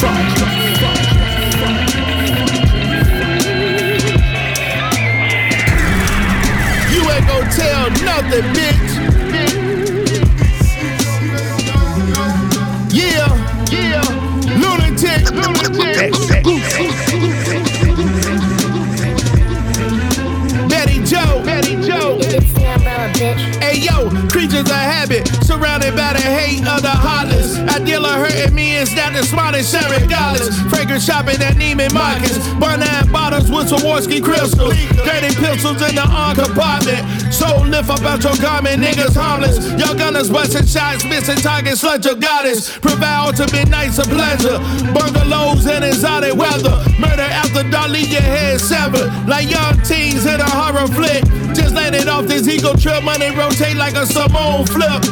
[0.00, 0.18] Fuck.
[6.92, 9.01] You ain't gon' tell nothing, bitch.
[15.82, 16.11] Tech.
[23.22, 27.56] Hey yo, creatures of habit, surrounded by the hate of the heartless.
[27.70, 30.58] Ideal of hurting me is that the smartest sharing dollars.
[30.66, 32.36] Fragrance shopping at Neiman Marcus.
[32.58, 34.74] Barnett bottles with Swarovski crystals.
[35.06, 37.06] Dirty pistols in the arm compartment.
[37.32, 39.70] So lift up out your garment, niggas harmless.
[39.78, 42.76] Y'all gunners busting shots, missing targets, slut your goddess.
[42.78, 44.58] Provide ultimate nights of pleasure.
[44.90, 46.74] Bungalows in exotic weather.
[46.98, 49.06] Murder after dark, leave your head severed.
[49.28, 51.22] Like young teens in a horror flick.
[51.54, 55.02] Just landed off this ego trip, money rotate like a Simone flip.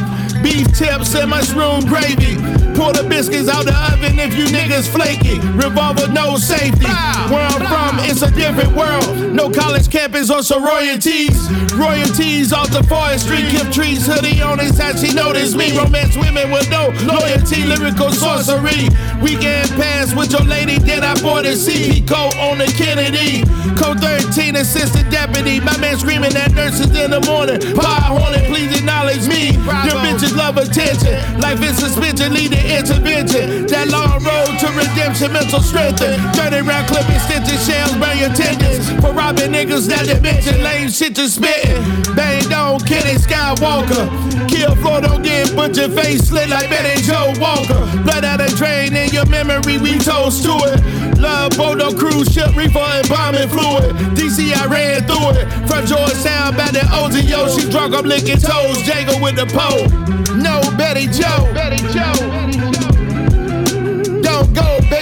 [0.43, 2.40] Beef tips and mushroom gravy.
[2.81, 5.37] Pull the biscuits out the oven if you niggas flaky.
[5.53, 6.89] Revolver, no safety.
[7.29, 9.35] Where I'm from, it's a different world.
[9.37, 11.37] No college campus or sororities.
[11.77, 13.45] Royalties off the forestry.
[13.53, 15.77] Kip trees, hoodie on his hat, she noticed me.
[15.77, 18.89] Romance women with no loyalty, lyrical sorcery.
[19.21, 23.45] Weekend pass with your lady, then I bought a CP coat on the Kennedy.
[23.77, 25.61] Code 13, assistant deputy.
[25.61, 27.61] My man screaming at nurses in the morning.
[27.77, 29.53] Pie hornet, please acknowledge me.
[29.85, 31.13] Your bitches love attention.
[31.41, 33.67] Life is suspension, lead to intervention.
[33.67, 36.01] That long road to redemption, mental strength.
[36.37, 38.87] Turning round clipping stitches, shells, burn your tendons.
[39.03, 41.83] For robbing niggas that dimension, lame shit to spitting.
[42.15, 44.07] Bang down, Kenny Skywalker.
[44.49, 47.81] Kill floor, don't get butcher face slit like Betty Joe Walker.
[48.03, 51.19] Blood out of drain in your memory, we toast to it.
[51.19, 53.95] Love boat, no cruise ship, reefer and bombing fluid.
[54.17, 55.47] DC, I ran through it.
[55.69, 58.79] From Georgetown, back to OZO, she drunk, I'm licking toes.
[58.83, 60.11] Django with the pole.
[60.37, 61.53] No Betty Jo.
[61.53, 62.50] Betty Jo.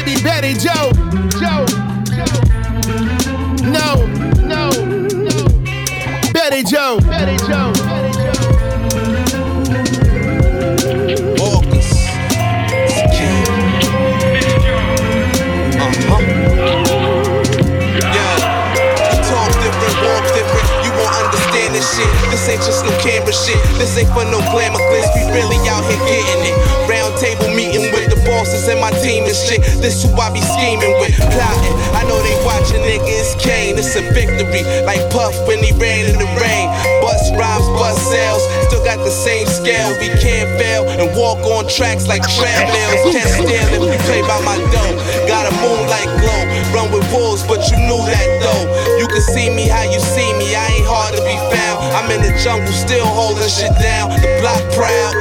[0.09, 0.90] Don't Betty Jo.
[1.38, 1.66] Joe.
[2.16, 2.40] Joe.
[3.68, 4.07] No,
[4.42, 5.37] no, no.
[6.33, 6.99] Betty Jo.
[7.01, 7.73] Betty Jo.
[7.73, 8.33] Betty Jo
[14.33, 14.79] Betty Jo
[16.09, 16.23] Huh
[18.14, 18.38] Yeah
[19.29, 22.27] Talk different, bumps different, you won't understand this shit.
[22.48, 23.61] This ain't just no camera shit.
[23.76, 25.12] This ain't for no glamour glitz.
[25.12, 26.56] We really out here getting it.
[26.88, 29.61] Round table meeting with the bosses and my team and shit.
[29.84, 31.76] This who I be scheming with, plotting.
[31.92, 33.76] I know they watching niggas Kane.
[33.76, 36.72] It's a victory, like Puff when he ran in the rain.
[37.04, 38.40] Bust rhymes, bust sales.
[38.72, 39.92] Still got the same scale.
[40.00, 43.12] We can't fail and walk on tracks like treadmills.
[43.12, 44.96] Can't stand if we play by my dough.
[45.28, 46.48] Got a moonlight glow.
[46.72, 48.64] Run with wolves, but you knew that though.
[48.96, 50.56] You can see me how you see me.
[50.56, 51.84] I ain't hard to be found.
[51.92, 54.11] I'm in the jungle, still holding shit down.
[54.11, 55.14] The block proud.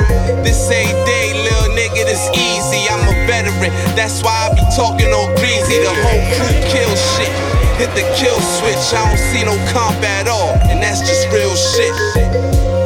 [0.45, 2.87] This ain't day, little nigga, this easy.
[2.89, 5.81] I'm a veteran, that's why I be talking all greasy.
[5.81, 7.33] The whole crew kill shit.
[7.77, 10.53] Hit the kill switch, I don't see no comp at all.
[10.69, 12.76] And that's just real shit.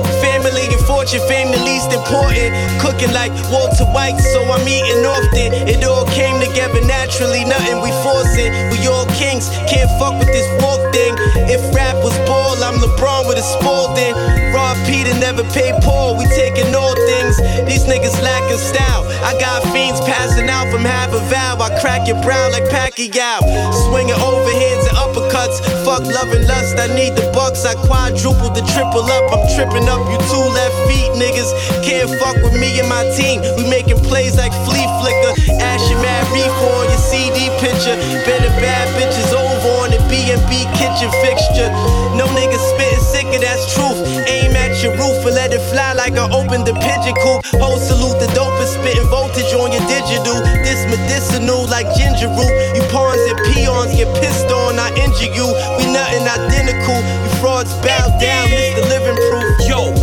[1.01, 2.53] Fortune, fame the least important.
[2.77, 5.49] Cooking like Walter White, so I'm eating often.
[5.65, 8.53] It all came together naturally, nothing we forcing.
[8.69, 11.17] We all kings, can't fuck with this walk thing.
[11.49, 14.13] If rap was ball, I'm LeBron with a Spalding.
[14.53, 17.41] Rob Peter never paid Paul, we taking all things.
[17.65, 19.01] These niggas lacking style.
[19.25, 21.57] I got fiends passing out from half a vow.
[21.57, 23.41] I crack your brown like Pacquiao.
[23.89, 24.80] Swinging overhands and
[25.11, 25.59] uppercuts.
[25.83, 27.65] Fuck love and lust, I need the bucks.
[27.65, 29.31] I quadruple the triple up.
[29.35, 31.51] I'm tripping up you two left feet, niggas.
[31.83, 33.41] Can't fuck with me and my team.
[33.57, 35.33] We making plays like flea flicker.
[35.59, 36.21] Ash and mad
[36.61, 37.95] on your CD picture.
[38.25, 41.69] Better bad bitches over on the B&B kitchen fixture.
[42.17, 43.99] No niggas spitting sicker, that's truth.
[44.27, 47.45] Aim at your roof and let it fly like I opened the pigeon coop.
[47.61, 50.37] Whole salute the dopest, spitting voltage on your digital.
[50.65, 52.53] This medicinal like ginger root.
[52.75, 55.47] You pawns and peons get pissed on, I injure you.
[55.77, 56.97] We nothing identical.
[57.01, 59.53] You frauds bow down, this the living proof.
[59.67, 59.93] Yo,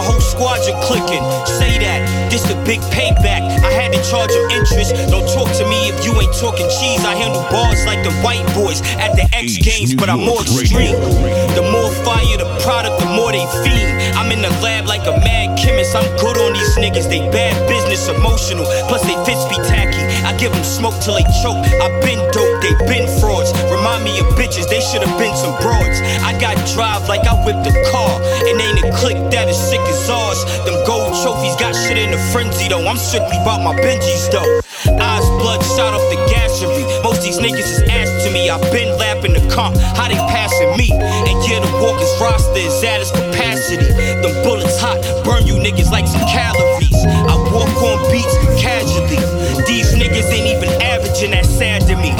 [0.00, 1.20] my whole squadron clicking.
[1.44, 2.00] Say that,
[2.32, 3.44] this a big payback.
[3.60, 4.96] I had to charge your interest.
[5.12, 7.04] Don't talk to me if you ain't talking cheese.
[7.04, 10.96] I handle bars like the white boys at the X Games, but I'm more extreme.
[11.52, 14.16] The more fire the product, the more they fiend.
[14.16, 15.92] I'm in the lab like a mad chemist.
[15.92, 17.08] I'm good on these niggas.
[17.12, 18.64] They bad business, emotional.
[18.88, 20.00] Plus they fits be tacky.
[20.24, 21.60] I give them smoke till they choke.
[21.60, 23.52] I been dope, they been frauds.
[23.68, 26.00] Remind me of bitches, they should have been some broads.
[26.24, 28.16] I got drive like I whipped a car.
[28.48, 30.44] And ain't a click that is sick ours.
[30.64, 32.86] Them gold trophies got shit in a frenzy though.
[32.86, 34.60] I'm strictly about my Benjis though.
[35.00, 36.84] Eyes blood shot off the gassery.
[37.02, 38.48] Most these niggas is ass to me.
[38.50, 39.76] I've been lapping the comp.
[39.96, 40.90] How they passing me?
[40.92, 43.90] And yeah, the walkers roster is at its capacity.
[44.22, 47.00] Them bullets hot, burn you niggas like some calories.
[47.04, 49.20] I walk on beats casually.
[49.66, 52.10] These niggas ain't even averaging that sad to me.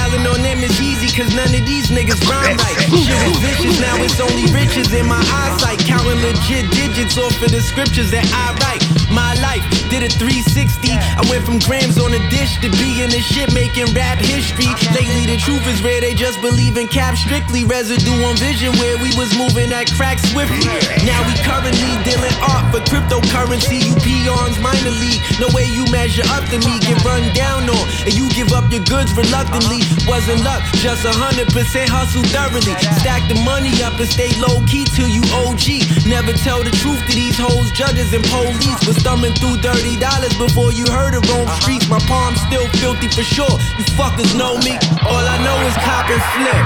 [0.00, 2.78] Styling on them is easy cause none of these niggas rhyme right.
[2.94, 5.82] Shit is vicious, now it's only riches in my eyesight.
[5.82, 8.82] Counting legit digits off of the scriptures that I write.
[9.10, 10.94] My life did a 360.
[10.94, 14.70] I went from grams on a dish to being the shit making rap history.
[14.94, 17.66] Lately the truth is rare, they just believe in cap strictly.
[17.66, 20.70] Residue on vision where we was moving at crack swiftly.
[21.02, 23.82] Now we currently dealing art for cryptocurrency.
[23.82, 25.22] You peons minor league.
[25.42, 27.84] No way you measure up to me, get run down on.
[28.06, 29.82] And you give up your goods reluctantly.
[30.06, 32.74] Wasn't luck, just a hundred percent hustle thoroughly.
[33.00, 35.84] Stack the money up and stay low key till you OG.
[36.04, 38.80] Never tell the truth to these hoes, judges and police.
[38.84, 41.88] Was thumbing through dirty dollars before you heard of Rome Streetz.
[41.88, 43.56] My palms still filthy for sure.
[43.78, 44.76] You fuckers know me.
[45.06, 46.64] All I know is cop and flip.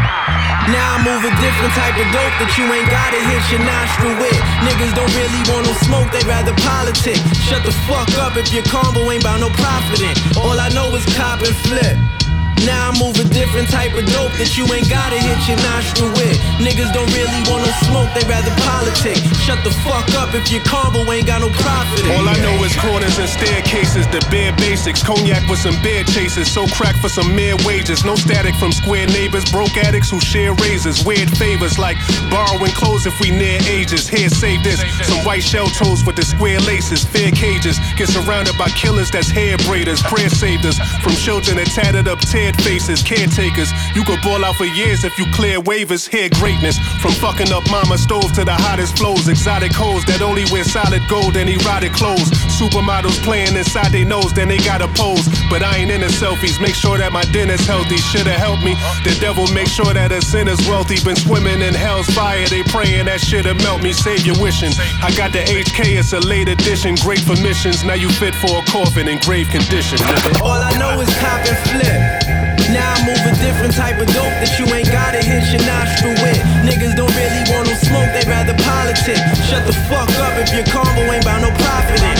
[0.72, 4.16] Now I move a different type of dope that you ain't gotta hit your nostril
[4.16, 4.40] with.
[4.64, 7.20] Niggas don't really want no smoke, they rather politic.
[7.44, 10.16] Shut the fuck up if your combo ain't bout no profitin'.
[10.40, 12.13] All I know is cop and flip.
[12.62, 16.14] Now I move a different type of dope that you ain't gotta hit your nostril
[16.14, 16.38] with.
[16.62, 19.18] Niggas don't really want no smoke, they rather politic.
[19.42, 22.06] Shut the fuck up if your combo ain't got no profit.
[22.14, 25.02] All I know is corners and staircases, the bare basics.
[25.02, 28.04] Cognac with some bear chasers, so crack for some mere wages.
[28.04, 31.04] No static from square neighbors, broke addicts who share razors.
[31.04, 31.98] Weird favors like
[32.30, 34.08] borrowing clothes if we near ages.
[34.08, 34.80] Here, save this.
[35.04, 37.78] Some white shell toes with the square laces, fair cages.
[37.96, 40.02] Get surrounded by killers that's hair braiders.
[40.04, 43.72] Prayer saved us from children that tatted up teared faces, caretakers.
[43.94, 46.08] You could ball out for years if you clear waivers.
[46.08, 49.28] Here, greatness from fucking up mama stove to the hottest flows.
[49.28, 52.30] Exotic hoes that only wear solid gold and erotic clothes.
[52.60, 55.26] Supermodels playing inside their nose, then they gotta pose.
[55.48, 56.60] But I ain't into selfies.
[56.60, 57.96] Make sure that my dinner's healthy.
[57.96, 58.74] Shoulda helped me.
[59.04, 61.00] The devil make sure that a sinner's wealthy.
[61.04, 62.46] Been swimming in hell's fire.
[62.46, 63.92] They praying that shit'll melt me.
[63.92, 64.72] Save your wishing.
[65.02, 66.96] I got the HK, it's a late edition.
[66.96, 67.84] Great for missions.
[67.84, 69.98] Now you fit for a coffin in grave condition.
[70.42, 72.33] All I know is cop and flip.
[72.74, 76.10] Now I move a different type of dope that you ain't gotta hit your nostril
[76.26, 76.42] with.
[76.66, 79.14] Niggas don't really want no smoke, they rather politic.
[79.46, 82.18] Shut the fuck up if your combo ain't bout no profit in.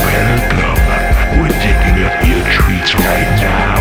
[0.00, 0.80] Welcome.
[1.36, 3.73] We're digging up your treats right now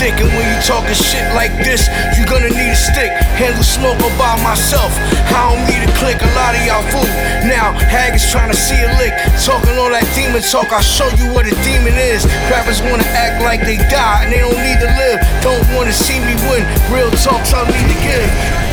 [0.00, 1.84] And when you talking shit like this,
[2.16, 3.12] you gonna need a stick.
[3.36, 4.96] Handle smoke all by myself.
[5.28, 7.04] I don't need a click, a lot of y'all fool.
[7.44, 9.12] Now, Hag is trying to see a lick.
[9.44, 12.24] Talking all that demon talk, I'll show you what a demon is.
[12.48, 15.20] Rappers wanna act like they die, and they don't need to live.
[15.44, 16.64] Don't wanna see me win.
[16.88, 18.69] Real talks I need to give.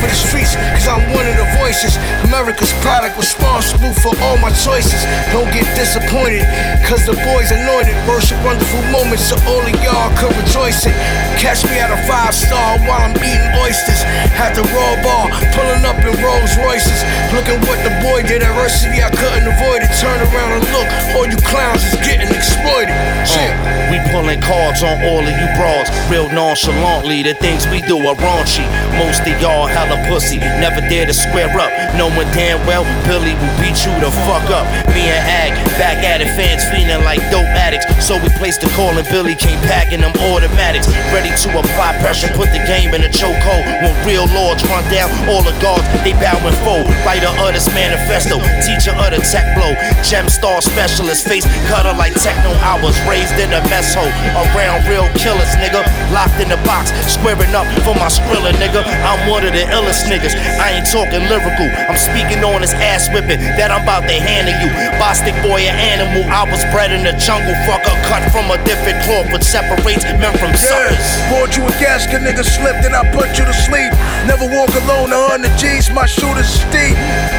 [0.00, 2.00] For the streets, cause I'm one of the voices.
[2.24, 5.04] America's product responsible for all my choices.
[5.28, 6.48] Don't get disappointed,
[6.88, 7.92] cause the boys anointed.
[8.08, 10.96] Worship wonderful moments, so all of y'all could rejoice it.
[11.36, 14.00] Catch me at a five star while I'm eating oysters.
[14.40, 17.04] At the raw bar, pulling up in Rolls Royces.
[17.36, 19.92] Looking what the boy did at Versity, I couldn't avoid it.
[20.00, 22.96] Turn around and look, all you clowns is getting exploited.
[23.28, 23.52] Shit.
[23.52, 27.24] Uh, we pulling cards on all of you broads, real nonchalantly.
[27.24, 28.62] The things we do are raunchy.
[28.96, 31.70] Most of y'all hella pussy, never dare to square up.
[31.96, 34.66] Knowing damn well Billy will beat you the fuck up.
[34.94, 37.86] Me and Ag back at it, fans feeling like dope addicts.
[38.06, 42.28] So we placed the call and Billy came packing them automatics, ready to apply pressure,
[42.34, 43.64] put the game in a chokehold.
[43.82, 46.86] When real lords run down all the guards, they bow and fold.
[47.02, 52.14] Writer of this manifesto, teacher of the tech blow, gem star specialist, face cutter like
[52.14, 52.50] techno.
[52.64, 54.10] I was raised in a mess hole,
[54.52, 55.84] around real killers, nigga.
[56.12, 58.82] Locked in the box, squaring up for my skrilla, nigga.
[59.04, 60.34] I'm one of the illest niggas.
[60.58, 64.48] I ain't talking lyrical, I'm speaking on this ass whipping that I'm about to hand
[64.48, 64.70] to you.
[64.96, 66.24] Bostic boy, an animal.
[66.30, 70.32] I was bred in the jungle, fucker, cut from a different cloth, which separates men
[70.38, 71.04] from suckers.
[71.28, 73.92] Bought you a gasket, nigga slipped and I put you to sleep.
[74.26, 76.96] Never walk alone, a hundred G's, my shooters steep.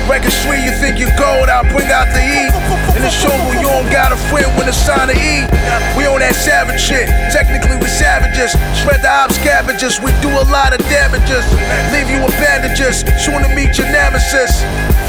[0.09, 2.50] Record street, you think you gold, I'll bring out the heat.
[2.91, 5.47] In the jungle, you don't got a friend when it's time to eat.
[5.95, 8.51] We on that savage shit, technically we savages.
[8.75, 11.47] Spread the ops cabbages, we do a lot of damages.
[11.95, 14.63] Leave you with bandages, soon to meet your nemesis.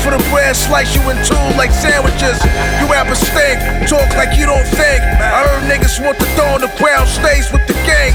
[0.06, 2.38] For the bread, slice you in two like sandwiches.
[2.82, 3.58] You rappers stink,
[3.90, 5.02] talk like you don't think.
[5.02, 8.14] I heard niggas want to throw on the ground, stays with the gang.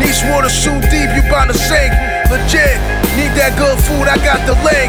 [0.00, 1.92] Nice water so deep, you bound to sink.
[2.32, 2.76] Legit,
[3.16, 4.88] need that good food, I got the link.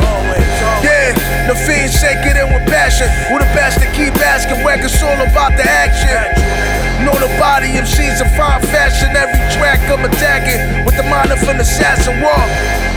[0.83, 1.11] Yeah,
[1.47, 3.07] the fiends shake it in with passion.
[3.27, 6.15] Who the best to keep asking, where it's all about the action.
[7.03, 9.15] Know the body MCs in fine fashion.
[9.15, 12.88] Every track I'm attacking with the mind of an assassin walk.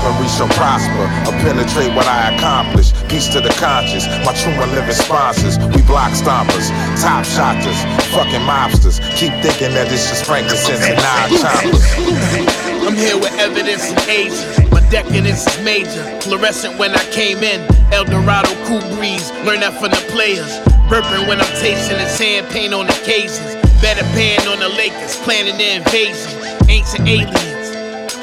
[0.00, 2.92] No weaponry shall prosper or penetrate what I accomplish.
[3.08, 5.58] Peace to the conscious, my true and living sponsors.
[5.58, 7.76] We block stompers, top shotters,
[8.08, 9.00] fucking mobsters.
[9.16, 11.84] Keep thinking that it's just frankincense and nine choppers.
[12.80, 14.32] I'm here with evidence and age.
[14.72, 16.02] My decadence is major.
[16.22, 17.60] Fluorescent when I came in.
[17.92, 19.30] El Dorado cool breeze.
[19.44, 20.48] Learn that from the players.
[20.88, 23.54] Burping when I'm tasting the sand paint on the cases.
[23.82, 26.40] Better pan on the Lakers, planning the invasion.
[26.68, 27.74] Ancient aliens,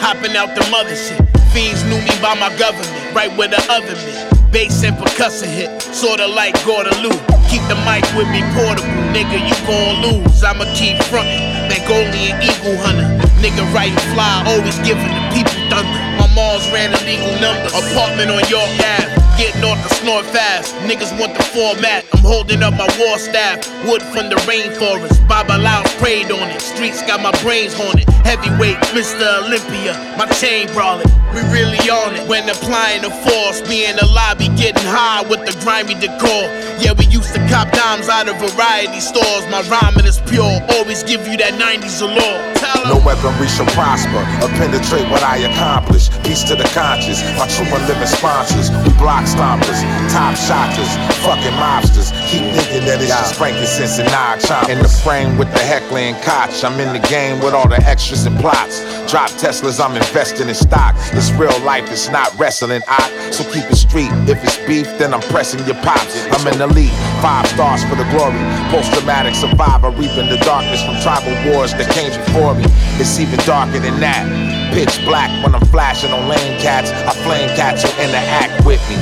[0.01, 1.26] hopping out the mothership.
[1.57, 4.51] Fiends knew me by my government, right where the oven been.
[4.51, 7.17] Bass and percussion hit, sorta like Guadalupe.
[7.49, 10.43] Keep the mic with me portable, nigga, you gon' lose.
[10.43, 13.09] I'ma keep frontin', Mongolian eagle hunter.
[13.41, 16.06] Nigga writing fly, always giving the people thunder.
[16.37, 19.09] Mom's ran illegal numbers, apartment on York Ave.
[19.41, 22.05] Getting off the snort fast, niggas want the format.
[22.13, 25.17] I'm holding up my war staff, wood from the rainforest.
[25.25, 28.05] Babalawo prayed on it, streets got my brains haunted.
[28.21, 29.25] Heavyweight, Mr.
[29.45, 31.09] Olympia, my chain brawling.
[31.33, 33.61] We really on it when applying the force.
[33.67, 36.45] Me in the lobby getting high with the grimy decor.
[36.77, 39.45] Yeah, we used to cop dimes out of variety stores.
[39.49, 42.41] My rhyming is pure, always give you that 90s allure.
[42.89, 46.09] No weaponry shall prosper or penetrate what I accomplish.
[46.27, 48.69] Peace to the conscious, my true and living sponsors.
[48.83, 49.79] We block stompers,
[50.11, 50.91] top shotters,
[51.23, 52.11] fucking mobsters.
[52.27, 54.75] Keep thinking that it's just frankincense and nine choppers.
[54.75, 56.51] In the frame with the Heckler Koch.
[56.67, 58.83] I'm in the game with all the extras and plots.
[59.09, 60.95] Drop Teslas, I'm investing in stock.
[61.15, 62.81] It's real life, it's not wrestling.
[62.89, 64.11] I so keep it street.
[64.27, 66.27] If it's beef, then I'm pressing your pops.
[66.35, 66.91] I'm an elite,
[67.23, 68.35] five stars for the glory.
[68.67, 72.67] Post traumatic survivor, reaping the darkness from tribal wars that came before me.
[72.99, 74.27] It's even darker than that.
[74.73, 76.91] Pitch black when I'm flashing on lane cats.
[76.91, 78.95] I flame cats who interact with me.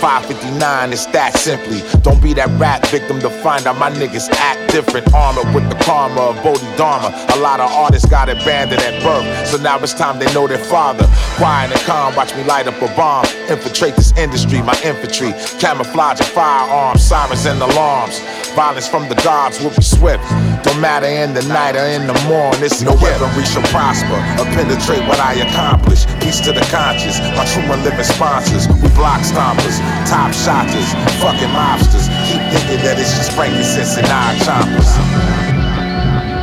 [0.00, 1.82] 559 is that simply.
[2.00, 5.12] Don't be that rap victim to find out my niggas act different.
[5.12, 7.12] Armor with the karma of Bodhidharma.
[7.34, 10.58] A lot of artists got abandoned at birth, so now it's time they know their
[10.58, 11.06] father.
[11.36, 13.26] Quiet and calm, watch me light up a bomb.
[13.50, 15.34] Infiltrate this industry, my infantry.
[15.58, 18.20] Camouflage and firearms, sirens and alarms.
[18.54, 20.22] Violence from the gods will be swift.
[20.62, 24.46] Don't matter in the night or in the morning, it's no weaponry shall prosper or
[24.54, 26.06] penetrate what I accomplish.
[26.22, 28.68] Peace to the conscious, my true and living sponsors.
[28.68, 30.86] We block stompers, top shotters,
[31.18, 32.06] fucking mobsters.
[32.30, 34.94] Keep thinking that it's just frankincense and nine choppers.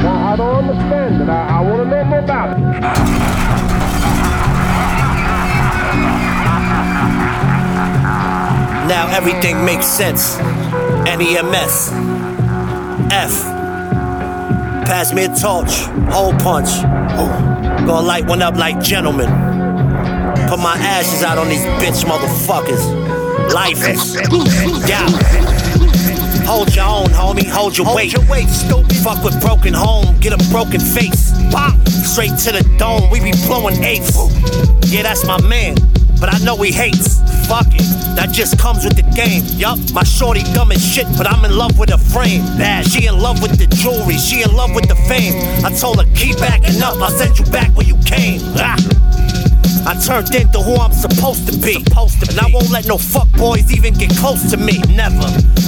[0.03, 1.29] I don't understand it.
[1.29, 3.76] I, I want to know more about it.
[8.88, 10.38] Now everything makes sense.
[10.38, 11.91] NEMS.
[13.11, 13.43] F.
[14.85, 15.73] Pass me a torch.
[16.09, 16.69] Hole punch.
[17.85, 19.27] Gonna light one up like gentlemen.
[20.47, 22.81] Put my ashes out on these bitch motherfuckers.
[23.53, 24.15] Life is.
[24.88, 25.05] Yeah.
[26.45, 27.45] Hold your own, homie.
[27.45, 28.13] Hold your weight.
[28.13, 28.95] Hold your weight, stupid.
[29.03, 30.17] Fuck with broken home.
[30.19, 31.33] Get a broken face.
[31.51, 31.75] Bop.
[31.88, 33.09] Straight to the dome.
[33.09, 34.15] We be blowing eights.
[34.89, 35.75] Yeah, that's my man.
[36.21, 37.17] But I know he hates.
[37.47, 37.87] Fuck it.
[38.15, 39.43] That just comes with the game.
[39.55, 39.79] Yup.
[39.93, 42.43] My shorty dumb as shit, but I'm in love with her frame.
[42.57, 42.85] Bad.
[42.85, 44.17] She in love with the jewelry.
[44.17, 45.33] She in love with the fame.
[45.63, 46.95] I told her keep backing up.
[47.01, 48.41] I'll send you back where you came.
[48.57, 48.75] Ah.
[49.87, 51.83] I turned into who I'm supposed to be.
[51.83, 54.79] Supposed to and I won't let no fuck boys even get close to me.
[54.93, 55.27] Never.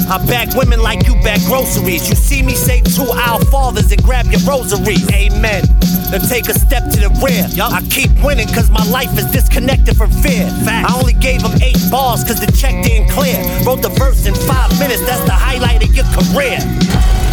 [0.09, 2.09] I bag women like you bag groceries.
[2.09, 5.09] You see me say two our fathers and grab your rosaries.
[5.13, 5.63] Amen.
[6.11, 7.47] Then take a step to the rear.
[7.61, 10.49] I keep winning cause my life is disconnected from fear.
[10.67, 13.37] I only gave him eight bars cause the check didn't clear.
[13.65, 16.59] Wrote the verse in five minutes, that's the highlight of your career.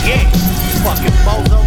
[0.04, 0.22] Yeah,
[0.84, 1.66] fucking bozo.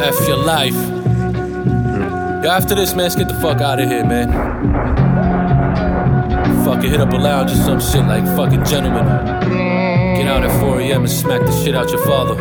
[0.00, 0.74] F your life.
[2.42, 4.28] Yo, after this, man, let's get the fuck out of here, man.
[6.64, 9.04] Fucking hit up a lounge or some shit like fucking gentlemen.
[10.16, 11.02] Get out at 4 a.m.
[11.02, 12.34] and smack the shit out your father.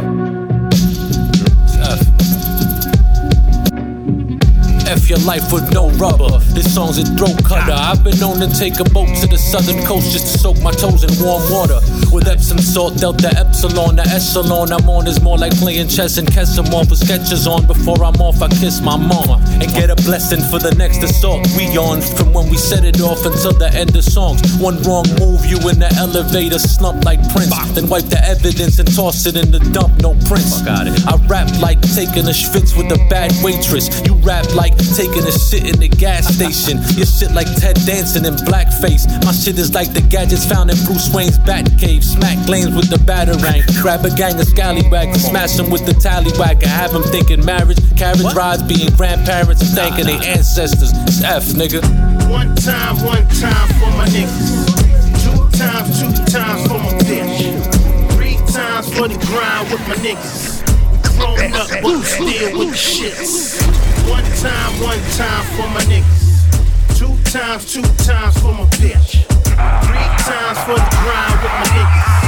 [4.90, 6.42] F your life with no rubber.
[6.58, 7.78] This song's a throat cutter.
[7.78, 10.72] I've been known to take a boat to the southern coast just to soak my
[10.72, 11.78] toes in warm water.
[12.12, 16.28] With Epsom salt, delta epsilon, the echelon I'm on is more like playing chess and
[16.28, 16.90] Kesemon.
[16.90, 18.42] Put sketches on before I'm off.
[18.42, 21.46] I kiss my mama and get a blessing for the next assault.
[21.54, 24.42] We on from when we set it off until the end of songs.
[24.58, 27.54] One wrong move, you in the elevator slump like Prince.
[27.78, 30.02] Then wipe the evidence and toss it in the dump.
[30.02, 30.66] No Prince.
[30.66, 33.86] I rap like taking a schwitz with a bad waitress.
[34.02, 36.78] You rap like taking a shit in the gas station.
[36.94, 39.10] Your shit like Ted Danson in blackface.
[39.26, 42.04] My shit is like the gadgets found in Bruce Wayne's Batcave.
[42.04, 43.66] Smack lanes with the batarang.
[43.82, 46.64] Grab a gang of scallywags and smash them with the tallywhack.
[46.64, 50.94] I have them thinking marriage, carriage rides, being grandparents and thanking their ancestors.
[51.10, 51.82] It's F, nigga.
[52.30, 54.70] One time, one time for my niggas.
[55.26, 58.14] Two times, two times for my bitch.
[58.14, 60.60] Three times for for the grind with my niggas.
[60.92, 63.89] We grown up, but we still with the shits.
[64.10, 66.98] One time, one time for my niggas.
[66.98, 69.24] Two times, two times for my bitch.
[69.86, 72.20] Three times for the grind with my niggas.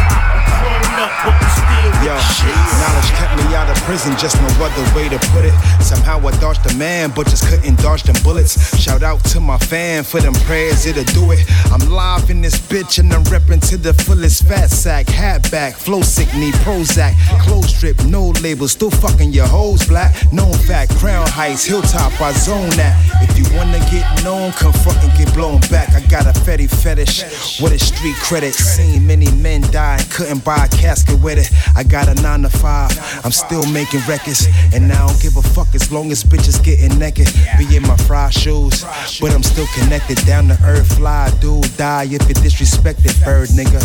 [2.00, 5.54] Yo, knowledge kept me out of prison, just no other way to put it.
[5.84, 8.58] Somehow I dodged the man, but just couldn't dodge them bullets.
[8.80, 11.40] Shout out to my fan for them prayers, it'll do it.
[11.72, 15.10] I'm live in this bitch and I'm repping to the fullest fat sack.
[15.10, 17.14] Hat back, flow sick, need Prozac.
[17.42, 20.16] Clothes strip, no label, still fucking your hoes black.
[20.34, 22.98] Known fact, crown heights, hilltop, I zone that.
[23.22, 25.94] If you wanna get known, come front and get blown back.
[25.94, 28.54] I got a fetty fetish, what is street credit?
[28.54, 31.52] Seen many men die, couldn't buy a casket with it.
[31.76, 32.92] I got a nine to five,
[33.24, 36.98] I'm still making records, and I don't give a fuck as long as bitches getting
[37.00, 37.28] naked.
[37.58, 38.84] Be in my fry shoes,
[39.20, 40.18] but I'm still connected.
[40.26, 43.82] Down to earth, fly, dude, die if you disrespected, bird nigga.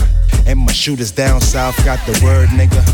[0.46, 2.84] And my shooters down south got the word, nigga.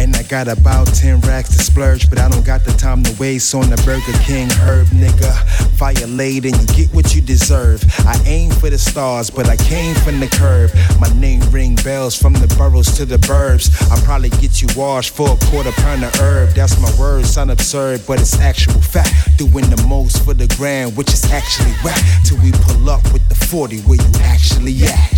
[0.00, 3.12] And I got about 10 racks to splurge, but I don't got the time to
[3.20, 5.30] waste on the Burger King herb, nigga.
[5.76, 7.84] Fire laid and you get what you deserve.
[8.06, 10.70] I aim for the stars, but I came from the curb.
[10.98, 13.68] My name ring bells from the boroughs to the burbs.
[13.92, 16.50] I probably get you washed for a quarter pound of herb.
[16.50, 19.12] That's my word, sound absurd, but it's actual fact.
[19.38, 21.98] Doing the most for the grand, which is actually whack.
[22.24, 25.10] Till we pull up with the 40 where you actually at.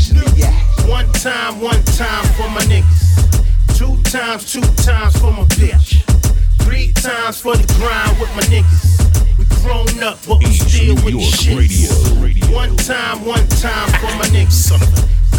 [0.88, 3.78] One time, one time for my niggas.
[3.78, 6.02] Two times, two times for my bitch.
[6.62, 9.38] Three times for the grind with my niggas.
[9.38, 12.52] We grown up, but we still with the shits.
[12.52, 14.52] One time, one time for my niggas.
[14.52, 14.80] son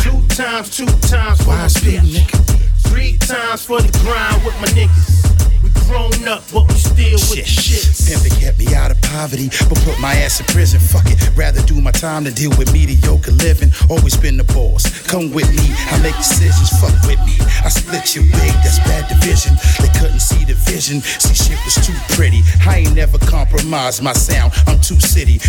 [0.02, 2.53] Two times, two times for my bitch.
[2.94, 5.26] Three times for the grind with my niggas.
[5.66, 8.06] We grown up, but we still with the shits.
[8.06, 10.80] Pimpin' kept me out of poverty, but put my ass in prison.
[10.80, 13.72] Fuck it, rather do my time than deal with mediocre living.
[13.90, 14.86] Always been the boss.
[15.10, 16.70] Come with me, I make decisions.
[16.78, 17.34] Fuck with me.
[17.66, 19.58] I split your wig, that's bad division.
[19.82, 21.02] They couldn't see the vision.
[21.02, 22.46] See, shit was too pretty.
[22.62, 24.54] I ain't never compromised my sound.
[24.68, 25.42] I'm too city,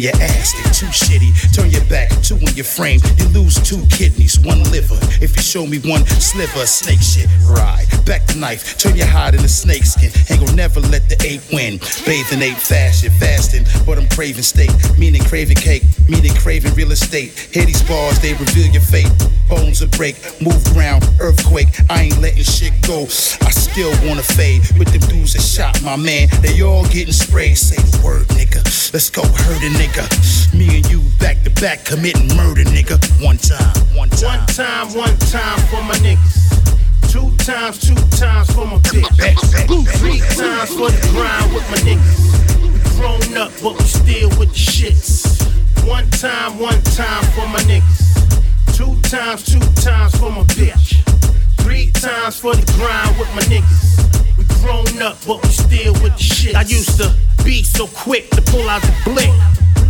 [0.00, 0.52] your ass.
[0.54, 1.30] They too shitty.
[1.54, 3.00] Turn your back, two in your frame.
[3.18, 4.98] You lose two kidneys, one liver.
[5.20, 7.86] If you show me one sliver snake shit, right.
[8.06, 10.10] Back the knife, turn your hide in the snake skin.
[10.30, 11.78] Ain't gonna never let the ape win.
[12.06, 14.70] Bathe in ape fashion, fasting, but I'm craving steak.
[14.98, 17.36] Meaning craving cake, meaning craving real estate.
[17.52, 19.10] Hear these bars, they reveal your fate.
[19.48, 21.68] Bones will break, move ground, earthquake.
[21.90, 23.04] I ain't letting shit go.
[23.04, 26.28] I still wanna fade with them dudes that shot my man.
[26.40, 27.58] They all getting sprayed.
[27.58, 28.62] Say the word, nigga.
[28.92, 29.89] Let's go hurt a nigga.
[29.90, 32.94] Me and you back to back committing murder, nigga.
[33.20, 34.38] One time, one time.
[34.38, 37.10] One time, one time for my niggas.
[37.10, 39.10] Two times, two times for my bitch.
[39.98, 42.62] Three times for the grind with my niggas.
[42.62, 45.26] We grown up, but we still with the shits.
[45.84, 48.76] One time, one time for my niggas.
[48.76, 51.02] Two times, two times for my bitch.
[51.64, 54.38] Three times for the grind with my niggas.
[54.38, 56.54] We grown up, but we still with the shit.
[56.54, 57.12] I used to
[57.44, 59.30] be so quick to pull out the blick.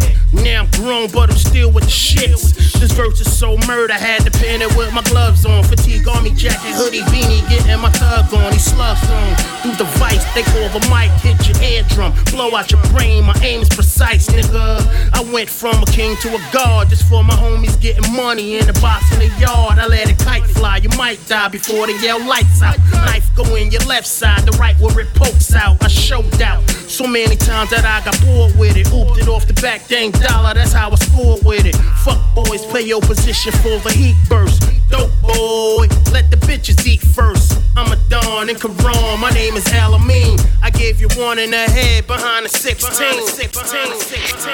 [0.01, 0.30] Yeah.
[0.33, 2.55] Now I'm grown, but I'm still with the shits.
[2.79, 5.65] This verse is so murder, I had to pen it with my gloves on.
[5.65, 8.53] Fatigue army jacket, hoodie, beanie, getting my thug on.
[8.53, 12.71] These slugs on through the vice, they call the mic, hit your eardrum, blow out
[12.71, 13.25] your brain.
[13.25, 14.81] My aim is precise, nigga.
[15.13, 18.67] I went from a king to a god just for my homies getting money in
[18.67, 19.79] the box in the yard.
[19.79, 22.79] I let a kite fly, you might die before they yell lights out.
[22.93, 25.83] Knife go in your left side, the right where it pokes out.
[25.83, 28.87] I showed out so many times that I got bored with it.
[28.89, 31.77] Ooped it off the back, dang dollar, that's how I score with it.
[32.05, 34.63] Fuck boys, play your position for the heat burst.
[34.89, 37.59] Dope boy, let the bitches eat first.
[37.77, 40.41] I'm a Don in Karan, my name is Alameen.
[40.63, 42.91] I gave you one in the head behind the 16.
[43.27, 44.53] 16, 16,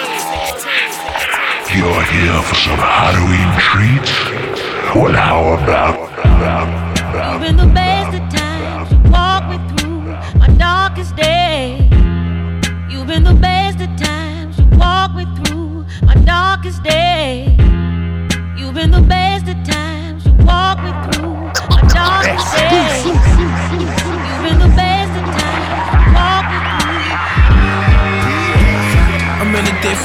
[1.75, 4.13] You're here for some Halloween treats?
[4.95, 8.93] Well, how about, about, about You've been the best of times.
[8.93, 10.01] You walk me through
[10.39, 11.89] my darkest day.
[12.91, 14.59] You've been the best of times.
[14.59, 15.25] You walk me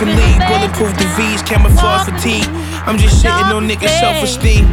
[0.02, 2.47] in a different league, bulletproof disease, camouflage fatigue.
[2.86, 4.66] I'm just shitting on niggas' self esteem.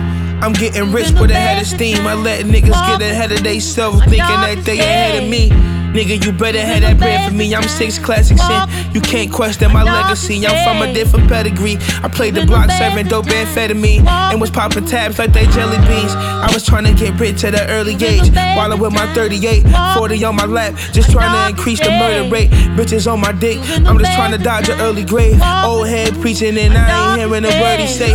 [0.42, 2.06] I'm getting rich but a head of steam.
[2.06, 5.77] I let niggas get ahead of they self, thinking that they ahead of me.
[5.94, 7.54] Nigga, you better have that bread for me.
[7.54, 8.94] I'm six classics in.
[8.94, 10.46] You can't question my legacy.
[10.46, 11.76] I'm from a different pedigree.
[12.04, 16.12] I played the block serving dope amphetamine and was popping tabs like they jelly beans.
[16.14, 18.30] I was trying to get rich at an early age.
[18.56, 19.64] While I'm with my 38,
[19.96, 22.50] 40 on my lap, just trying to increase the murder rate.
[22.76, 25.40] Bitches on my dick, I'm just trying to dodge an early grave.
[25.64, 28.14] Old head preaching and I ain't hearing a word he say.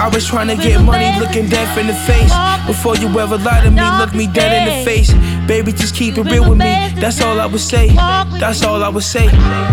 [0.00, 2.32] I was trying to get money, looking death in the face.
[2.66, 5.10] Before you ever lie to me, look me dead in the face.
[5.50, 6.94] Baby, just keep it real with me.
[7.00, 7.88] That's all I would say.
[7.88, 9.26] That's all I would say.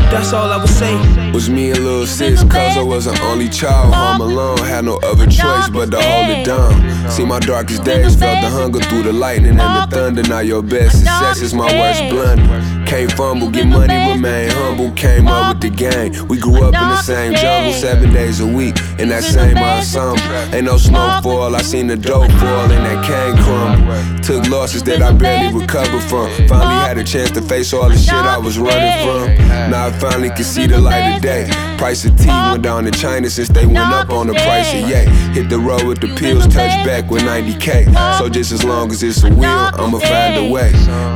[0.10, 0.96] That's all I would say.
[1.34, 3.94] Was me and little sis, cause I was an only child.
[3.94, 7.12] Home alone, had no other choice but to hold it down.
[7.12, 10.24] See my darkest days, felt the hunger through the lightning and the thunder.
[10.24, 12.44] Now your best success is my worst blunder.
[12.88, 14.92] Can't fumble, get money, remain humble.
[14.94, 16.28] Came up with the game.
[16.28, 20.24] We grew up in the same jungle, seven days a week in that same ensemble.
[20.56, 24.24] Ain't no snowfall, I seen the dope fall and that cane crumble.
[24.24, 26.30] Took losses that I barely recovered from.
[26.48, 29.48] Finally had a chance to face all the shit I was running from.
[29.70, 31.50] Now I finally can see the light of day.
[31.78, 34.90] Price of tea went down in China since they went up on the price of
[34.90, 35.06] yay.
[35.34, 38.18] Hit the road with the pills, touch back with 90k.
[38.18, 40.72] So just as long as it's a wheel, I'ma find a way.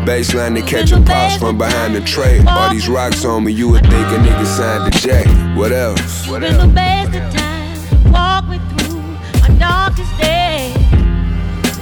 [0.06, 2.44] Baseline to catch a pops from behind the tray.
[2.48, 5.24] All these rocks on me, you would think a nigga signed the J.
[5.56, 6.28] What else?
[6.28, 6.62] What else?
[6.62, 8.12] the best of times.
[8.12, 9.02] Walk me through
[9.42, 10.76] my darkest days.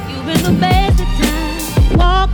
[0.09, 1.97] You've been the best of times.
[1.97, 2.30] Walk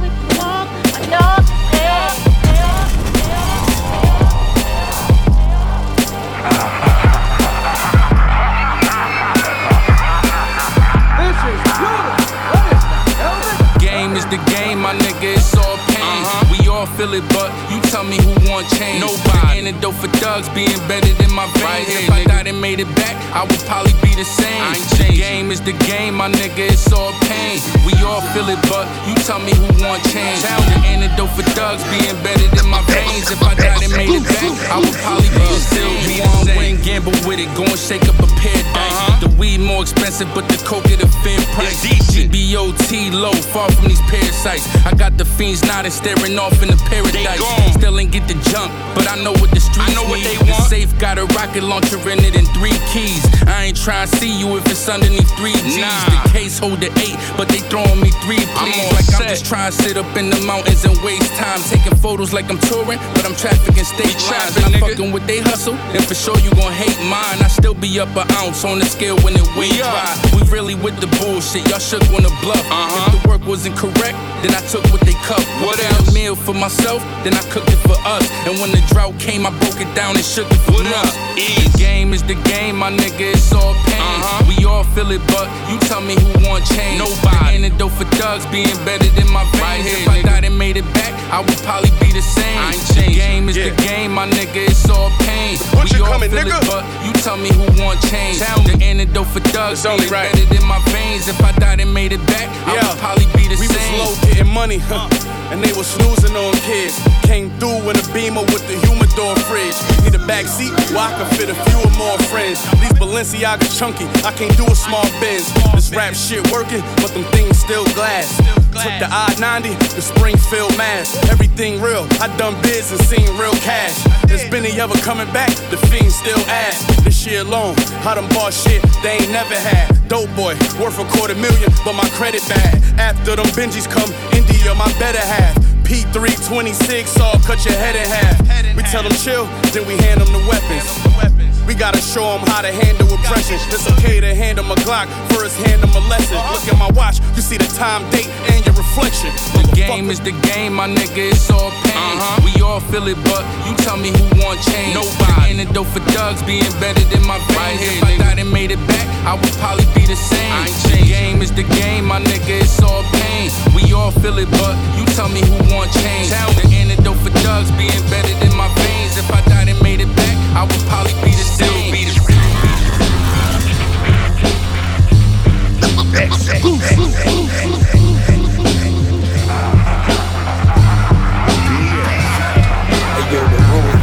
[16.95, 19.01] feel it, but you tell me who want change.
[19.01, 19.24] Nobody.
[19.66, 21.66] The antidote for thugs being better than my veins.
[21.66, 24.61] Right here, if I died and made it back, I would probably be the same.
[24.61, 27.57] I ain't the game is the game, my nigga, it's all pain.
[27.82, 30.45] We all feel it, but you tell me who want change.
[30.45, 33.34] The antidote for thugs being better than my veins.
[33.34, 35.97] If I died and made it back, I would probably be the same.
[36.05, 39.18] Be one win, gamble with it, go and shake up a paradise.
[39.18, 41.82] The weed more expensive, but the coke at a thin price.
[42.13, 44.70] GBOT low, far from these parasites.
[44.86, 47.41] I got the fiends nodding, staring off in the paradise.
[47.74, 50.35] Still ain't get the jump, but I know what the streets I know what they
[50.43, 50.59] want.
[50.59, 53.23] The safe got a rocket launcher in it and three keys.
[53.47, 55.79] I ain't trying to see you if it's underneath three G's.
[55.79, 55.89] Nah.
[56.27, 58.83] The case hold the eight, but they throwing me three please.
[58.83, 59.21] I'm Like set.
[59.21, 62.51] I'm just trying to sit up in the mountains and waste time taking photos like
[62.51, 64.59] I'm touring, but I'm trafficking state lines.
[64.59, 67.39] I'm fucking with they hustle, and for sure you gon' hate mine.
[67.39, 70.13] I still be up an ounce on the scale when it weighs dry.
[70.35, 72.59] We really with the bullshit, y'all shook when the bluff.
[72.67, 73.15] Uh-huh.
[73.15, 75.41] If the work wasn't correct, then I took what they cut.
[75.63, 76.13] What else?
[76.15, 78.23] meal for myself, then I cooked it for us.
[78.47, 81.13] And when the drought came, I broke it down and shook it for us.
[81.37, 84.01] The game is the game, my nigga, it's all pain.
[84.01, 84.41] Uh-huh.
[84.49, 86.97] We all feel it, but you tell me who want change.
[86.97, 87.61] Nobody.
[87.61, 89.61] The antidote for thugs being better than my veins.
[89.61, 92.57] Right here, if I died and made it back, I would probably be the same.
[92.57, 93.21] I ain't changed.
[93.21, 93.69] The game is yeah.
[93.69, 95.61] the game, my nigga, it's all pain.
[95.77, 96.57] What we you all coming, feel nigga?
[96.57, 98.41] it, but you tell me who want change.
[98.41, 100.25] Tell the antidote for thugs being right.
[100.33, 101.29] better than my veins.
[101.29, 102.81] If I died and made it back, yeah.
[102.81, 103.93] I would probably be the we same.
[103.93, 105.34] We was low getting money, huh?
[105.51, 106.97] And they was snoozing on kids.
[107.23, 109.77] Came through in a beamer with the humidor fridge.
[110.03, 112.61] Need a back seat where I can fit a few or more friends.
[112.81, 115.51] These Balenciaga chunky, I can't do a small Benz.
[115.73, 118.64] This rap shit working, but them things still glass.
[118.76, 121.15] Took the I-90 to Springfield, Mass.
[121.32, 122.05] Everything real.
[122.19, 123.95] I done bids and seen real cash.
[124.30, 125.55] Is Benny ever coming back?
[125.71, 126.84] The fiend still ask.
[127.03, 129.95] This shit alone, how them boss shit they ain't never had.
[130.09, 132.84] Dope boy, worth a quarter million, but my credit bad.
[132.99, 135.55] After them Benjis come, India my better half.
[135.88, 138.76] P326, all cut your head in half.
[138.76, 141.34] We tell them chill, then we hand them the weapons.
[141.68, 143.57] We gotta show them how to handle oppression.
[143.74, 146.38] It's okay to hand them a Glock, first hand them a lesson.
[146.53, 149.34] Look at my watch, you see the time, date, and your reflection.
[149.53, 152.18] The game is the game, my nigga, it's all pain.
[152.22, 152.41] Uh-huh.
[152.45, 154.93] We all feel it, but you tell me who want change.
[154.93, 155.55] Nobody.
[155.55, 157.57] The antidote for thugs being better than my veins.
[157.57, 160.51] Right here, if I died and made it back, I would probably be the same.
[160.53, 161.09] I ain't changed.
[161.09, 163.49] The game is the game, my nigga, it's all pain.
[163.74, 166.30] We all feel it, but you tell me who want change.
[166.30, 169.18] The antidote for thugs being better than my veins.
[169.18, 171.34] If I died and made it back, I would probably be the same.
[171.34, 171.34] Be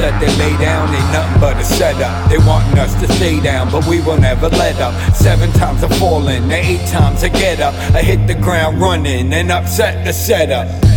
[0.03, 2.29] that they lay down ain't nothing but a setup.
[2.29, 4.95] They wanting us to stay down, but we will never let up.
[5.15, 7.73] Seven times I fall in, eight times I get up.
[7.95, 10.92] I hit the ground running and upset the setup.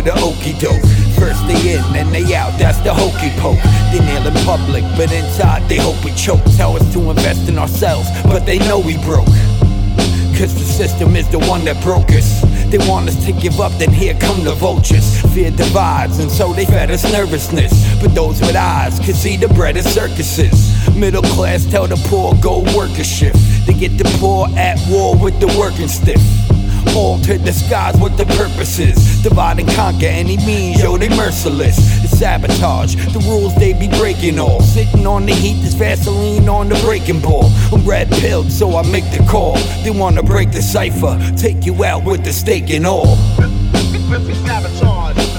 [0.00, 0.82] For the okey doke.
[1.18, 3.60] First they in, then they out, that's the hokey poke.
[3.92, 6.42] They nail in public, but inside they hope we choke.
[6.56, 9.26] Tell us to invest in ourselves, but they know we broke.
[10.38, 12.40] Cause the system is the one that broke us.
[12.70, 15.20] They want us to give up, then here come the vultures.
[15.34, 17.72] Fear divides, and so they fed us nervousness.
[18.00, 20.72] But those with eyes can see the bread of circuses.
[20.96, 23.38] Middle class tell the poor go work a shift.
[23.66, 26.22] They get the poor at war with the working stiff.
[26.96, 29.22] All to disguise what the purpose is.
[29.22, 31.78] Divide and conquer any means, yo, they merciless.
[32.04, 34.60] It's sabotage, the rules they be breaking all.
[34.60, 37.50] Sitting on the heat, there's Vaseline on the breaking ball.
[37.72, 39.56] I'm red pilled, so I make the call.
[39.82, 43.16] They wanna break the cipher, take you out with the stake and all.
[44.46, 45.29] Sabotage.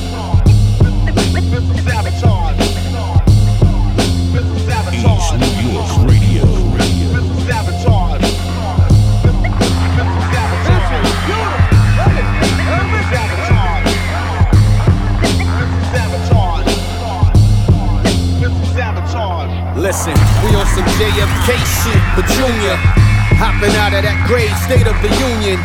[22.19, 22.75] Junior
[23.39, 25.57] hopping out of that grave state of the union.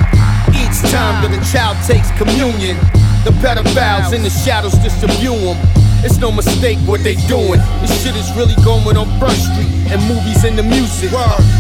[0.56, 2.78] Each time that a child takes communion,
[3.26, 5.58] the pedophiles in the shadows distribute them.
[6.06, 7.60] It's no mistake what they doing.
[7.82, 11.12] This shit is really going on Front Street and movies and the music.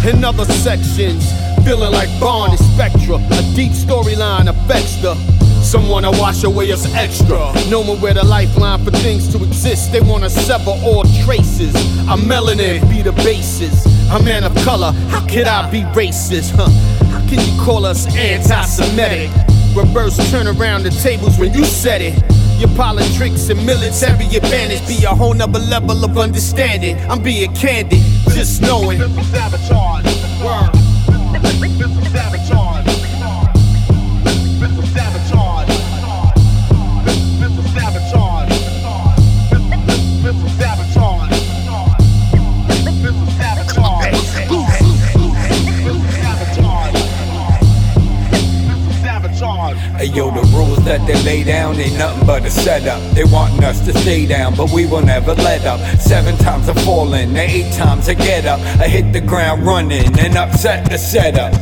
[0.06, 1.28] In other sections,
[1.66, 3.16] feeling like Bond and Spectra.
[3.16, 5.14] A deep storyline affects the
[5.66, 7.52] Someone to wash away us extra.
[7.68, 9.90] No more where the lifeline for things to exist.
[9.90, 11.74] They wanna sever all traces.
[12.08, 13.84] I'm melanin, be the basis.
[14.12, 16.54] A man of color, how could I be racist?
[16.54, 16.70] Huh?
[17.10, 19.28] How can you call us anti-Semitic?
[19.74, 22.14] Reverse turn around the tables when you said it.
[22.60, 26.96] Your politics and military advantage be a whole nother level of understanding.
[27.10, 28.00] I'm being candid,
[28.32, 29.00] just knowing.
[29.00, 30.06] Sabotage.
[30.44, 30.70] Word.
[31.74, 32.35] Sabotage.
[51.36, 53.00] Lay down ain't nothing but a setup.
[53.14, 55.80] They wanting us to stay down, but we will never let up.
[56.00, 58.60] Seven times I falling, and eight times I get up.
[58.80, 61.52] I hit the ground running and upset the setup.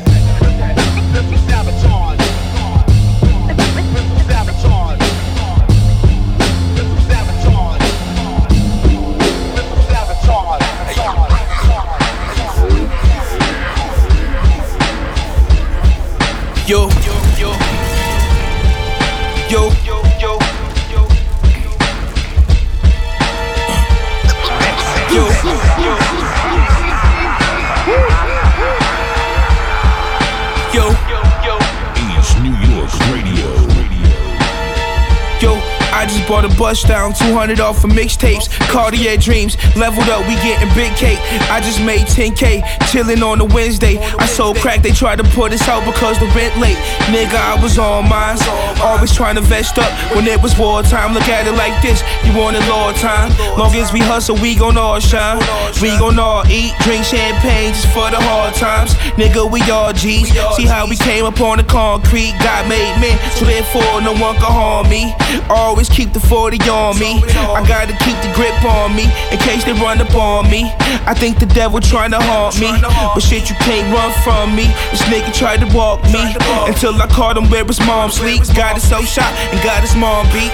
[16.67, 16.89] Yo,
[36.57, 41.19] bust down, 200 off of mixtapes, Cartier dreams, leveled up, we getting big cake.
[41.51, 43.99] I just made 10k, chillin' on a Wednesday.
[43.99, 46.77] I sold crack, they tried to put us out because the rent late.
[47.13, 48.39] Nigga, I was on mine,
[48.83, 51.15] always trying to vest up when it was wartime.
[51.15, 53.31] Look at it like this, you want it Lord time.
[53.59, 55.39] Long as we hustle, we gon' all shine.
[55.81, 58.95] We gon' all eat, drink champagne just for the hard times.
[59.19, 60.29] Nigga, we all G's.
[60.57, 64.35] See how we came up on the concrete, God made men, so therefore no one
[64.37, 65.15] can harm me.
[65.49, 67.25] Always keep the 40 on me.
[67.57, 70.69] I gotta keep the grip on me in case they run up on me.
[71.09, 72.69] I think the devil trying to haunt me,
[73.17, 74.69] but shit, you can't run from me.
[74.93, 76.21] This nigga tried to walk me
[76.69, 78.53] until I caught him where his mom sleeps.
[78.53, 80.53] Got his soul shot and got his mom beat.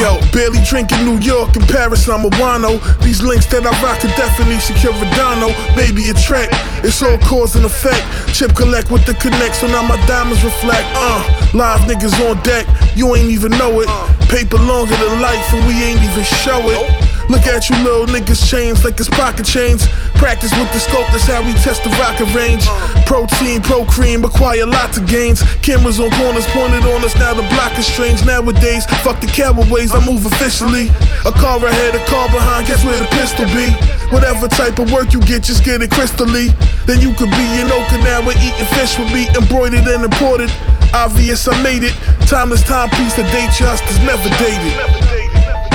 [0.00, 2.80] Yo, barely drinking New York and Paris, I'm a wino.
[3.04, 5.52] These links that I rock could definitely secure Verdano.
[5.76, 6.48] Baby, a track,
[6.80, 8.04] it's all cause and effect.
[8.32, 10.88] Chip collect with the connect, so now my diamonds reflect.
[10.96, 11.20] Uh,
[11.52, 12.64] live niggas on deck,
[12.96, 13.88] you ain't even know it.
[14.28, 17.06] Paper longer than life, and we ain't even show it.
[17.30, 19.86] Look at you little niggas chains like it's pocket chains.
[20.14, 22.66] Practice with the scope, that's how we test the rocket range.
[23.06, 25.42] Protein, pro cream, acquire lots of gains.
[25.62, 28.24] Cameras on corners pointed on us, now the block is strange.
[28.24, 30.86] Nowadays, fuck the cowboys, I move officially.
[31.26, 33.74] A car ahead, a car behind, guess where the pistol be?
[34.14, 36.54] Whatever type of work you get, just get it crystally.
[36.86, 40.50] Then you could be in Okinawa eating fish with me, embroidered and imported.
[40.96, 41.92] Obvious, I made it.
[42.26, 44.72] Timeless timepiece, the date just is never dated.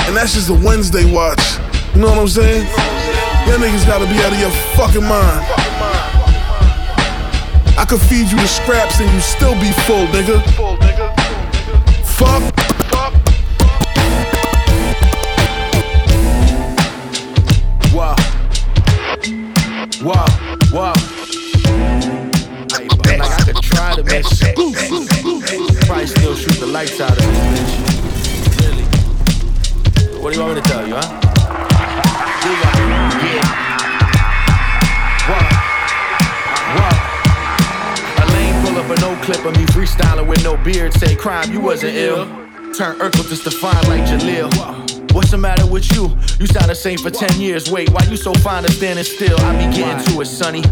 [0.08, 1.40] And that's just a Wednesday watch.
[1.94, 2.66] You know what I'm saying?
[3.46, 5.46] Y'all niggas gotta be out of your fucking mind.
[7.78, 10.42] I could feed you the scraps and you still be full, nigga.
[12.04, 12.71] Fuck.
[26.82, 27.72] Lights out of this bitch.
[28.60, 28.86] Really?
[30.20, 31.08] What do you want me to tell you, huh?
[32.42, 32.68] Do ya?
[33.22, 33.46] Yeah.
[35.30, 35.44] What?
[36.74, 36.96] What?
[38.18, 40.92] A lane full of an oak clip of me freestyling with no beard.
[40.94, 42.26] Say crime, you wasn't ill.
[42.74, 44.50] Turn Urkel just to Stefan like Jaleel.
[45.12, 46.08] What's the matter with you?
[46.40, 47.70] You sound the same for 10 years.
[47.70, 49.38] Wait, why you so fine of standing still?
[49.42, 50.64] I be getting to it, sonny.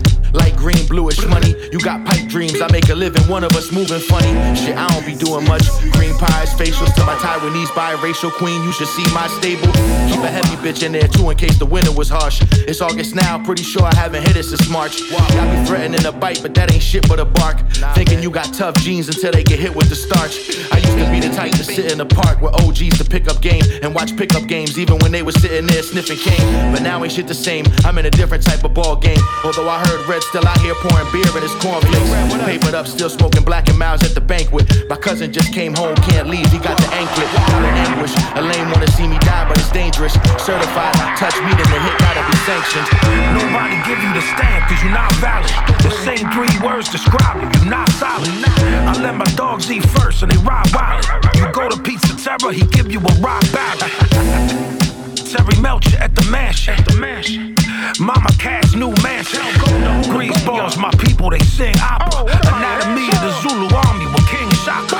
[0.60, 1.54] Green, bluish money.
[1.72, 2.60] You got pipe dreams.
[2.60, 4.28] I make a living, one of us moving funny.
[4.54, 5.64] Shit, I don't be doing much.
[5.92, 8.62] Green pies, facials to my Taiwanese biracial queen.
[8.62, 9.72] You should see my stable.
[10.12, 12.42] Keep a heavy bitch in there too in case the winter was harsh.
[12.68, 15.00] It's August now, pretty sure I haven't hit it since March.
[15.00, 17.56] Y'all be threatening to bite, but that ain't shit but a bark.
[17.94, 20.36] Thinking you got tough jeans until they get hit with the starch.
[20.72, 23.28] I used to be the type to sit in the park with OGs to pick
[23.28, 26.74] up game and watch pickup games, even when they was sitting there sniffing cane.
[26.74, 27.64] But now ain't shit the same.
[27.86, 29.22] I'm in a different type of ball game.
[29.42, 32.10] Although I heard Red still out here pouring beer in his cornflakes.
[32.44, 34.66] Papered up, still smoking black and miles at the banquet.
[34.88, 36.50] My cousin just came home, can't leave.
[36.50, 37.28] He got the anklet.
[37.54, 38.12] Out in anguish.
[38.34, 40.14] Elaine wanna see me die, but it's dangerous.
[40.42, 42.88] Certified, touch me, then the hit gotta be sanctioned.
[43.38, 45.50] Nobody give you the stamp, cause you're not valid.
[45.86, 48.28] The same three words describe you, you're not solid.
[48.90, 51.06] I let my dogs eat first and they ride wild.
[51.36, 54.76] You go to Pizza Terror, he give you a rock ballad.
[55.30, 56.74] Terry Melcher at the mansion.
[56.74, 57.54] At the mansion.
[58.00, 59.40] Mama Cass, new mansion.
[60.10, 62.26] Grease balls, my people, they sing opera.
[62.50, 64.98] Anatomy of the Zulu army with King Shaka.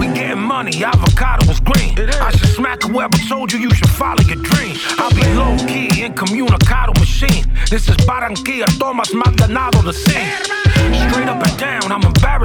[0.00, 1.92] We getting money, avocado was green.
[1.98, 4.76] I should smack whoever told you you should follow your dream.
[4.96, 7.44] I'll be low key, incommunicado machine.
[7.68, 10.55] This is Barranquilla, Thomas Maldonado, the scene.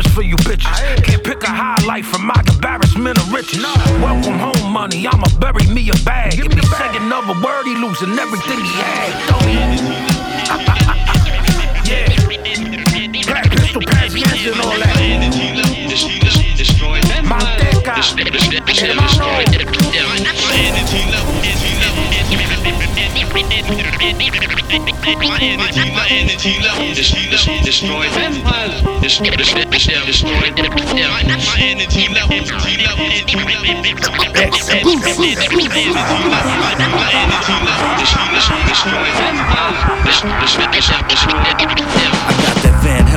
[0.01, 1.03] Embarrassed for you bitches.
[1.03, 3.61] Can't pick a highlight from my embarrassment of riches.
[4.01, 6.39] Welcome home money, I'ma bury me a bag.
[6.39, 9.11] If he say another word, he losing everything he had.
[11.91, 12.07] Yeah.
[13.25, 14.95] Black pistol, pass yes, and all that.
[17.25, 17.95] Manteca,
[25.27, 28.81] My energy, my energy level destroy, destroy vampires.
[29.01, 30.31] Destroy, destroy, destroy.
[30.31, 33.67] My energy level, energy level, energy level.
[33.67, 34.15] Energy
[35.11, 35.59] level,
[36.95, 38.31] my energy level destroy,
[38.71, 39.81] destroy vampires.
[41.43, 42.40] I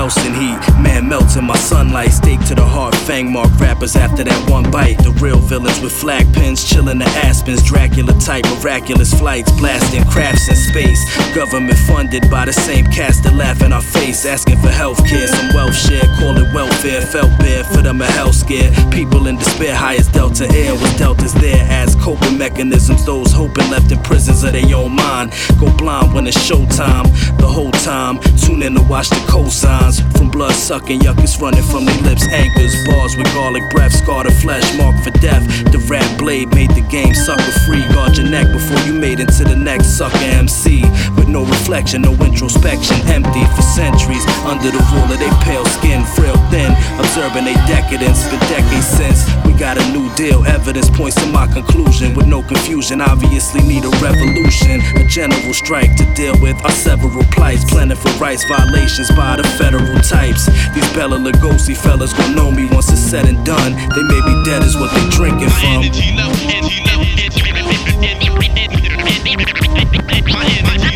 [0.04, 2.12] Helsing heat, man melting my sunlight.
[2.12, 4.98] Stake to the heart, fang mark rappers after that one bite.
[4.98, 7.62] The real villains with flag pins, chilling the aspens.
[7.62, 11.00] Dracula type, miraculous flights, blasting crafts in space.
[11.34, 15.26] Government funded by the same cast that laugh in our face, asking for health care.
[15.26, 17.00] Some wealth share, call it welfare.
[17.00, 18.70] Felt bad for them a health scare.
[18.90, 23.06] People in despair, highest Delta Air with Deltas there as coping mechanisms.
[23.06, 25.32] Those hoping left in prisons of their own mind.
[25.58, 27.08] Go blind when it's showtime.
[27.38, 29.93] The whole time, tune in to watch the cosigns.
[30.16, 32.26] From blood sucking, yuckus running from their lips.
[32.28, 35.44] Anchors, bars with garlic breath, scar the flesh, marked for death.
[35.72, 37.82] The rat blade made the game sucker free.
[37.94, 40.82] Guard your neck before you made into the next sucker MC.
[41.16, 44.24] With no reflection, no introspection, empty for centuries.
[44.44, 46.72] Under the rule of their pale skin, frail thin.
[46.98, 49.24] Observing their decadence for decades since.
[49.44, 52.14] We got a new deal, evidence points to my conclusion.
[52.14, 54.80] With no confusion, obviously need a revolution.
[54.96, 57.64] A general strike to deal with our several plights.
[57.64, 60.46] Planning for rights violations by the federal types.
[60.74, 63.72] These Bela Lugosi fellas gon' know me once it's said and done.
[63.72, 65.84] They may be dead is what they drinking from.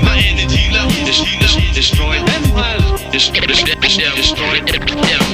[0.04, 0.98] My energy level
[1.78, 3.00] destroy vampires.
[3.12, 3.74] Destroy, destroy,
[4.16, 4.60] destroy.
[4.64, 5.27] Get out the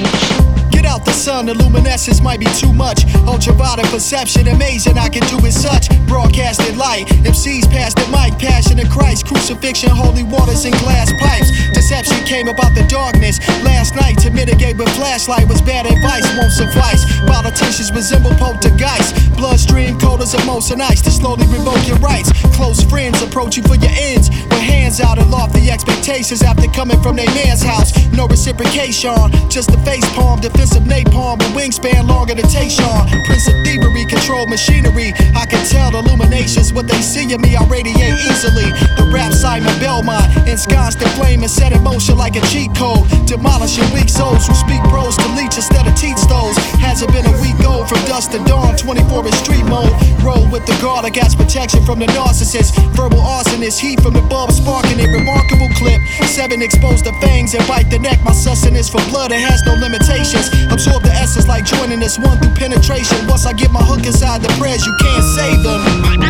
[1.25, 3.01] sun, the luminescence might be too much.
[3.25, 5.89] Ultraviolet perception, amazing, I can do it such.
[6.05, 11.49] Broadcasted light, MCs pass the mic, passion of Christ, crucifixion, holy waters, and glass pipes.
[11.73, 16.53] Deception came about the darkness last night to mitigate with flashlight was bad advice, won't
[16.53, 17.01] suffice.
[17.25, 22.29] Politicians resemble poltergeist, bloodstream coders of molten ice to slowly revoke your rights.
[22.53, 24.29] Close friends approach you for your ends
[24.59, 27.93] hands out and lofty expectations after coming from their man's house.
[28.11, 29.15] No reciprocation,
[29.49, 33.07] just a face palm, defensive napalm, a wingspan longer than Tayshaun.
[33.25, 35.13] Prince of thievery, control machinery.
[35.35, 38.71] I can tell the illuminations, what they see in me, I radiate easily.
[38.97, 43.05] The rap Simon Belmont, ensconced in flame and set in motion like a cheat code.
[43.27, 46.55] Demolishing weak souls who speak pros to leech instead of teach those.
[46.79, 49.91] Hasn't been a week old from dusk to dawn, 24 in street mode.
[50.23, 52.75] Roll with the guard, I got protection from the narcissist.
[52.95, 56.01] Verbal arsonist, heat from the bulb sparking a remarkable clip.
[56.25, 58.21] Seven expose the fangs and bite the neck.
[58.23, 60.49] My sustenance for blood, it has no limitations.
[60.71, 63.27] Absorb the essence like joining this one through penetration.
[63.27, 65.81] Once I get my hook inside the prayers, you can't save them.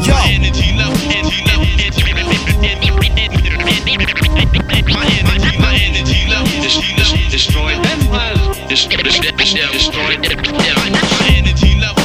[0.03, 0.13] Yo.
[0.13, 1.65] My energy level, energy level,
[4.93, 8.39] my energy, my energy level destroy, destroy vampires.
[8.69, 9.95] Destroy, destroy, destroy.
[9.95, 10.95] My energy level,
[11.35, 12.04] energy level,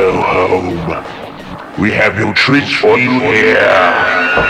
[0.00, 0.78] go home.
[1.78, 4.49] We have no treats for you here.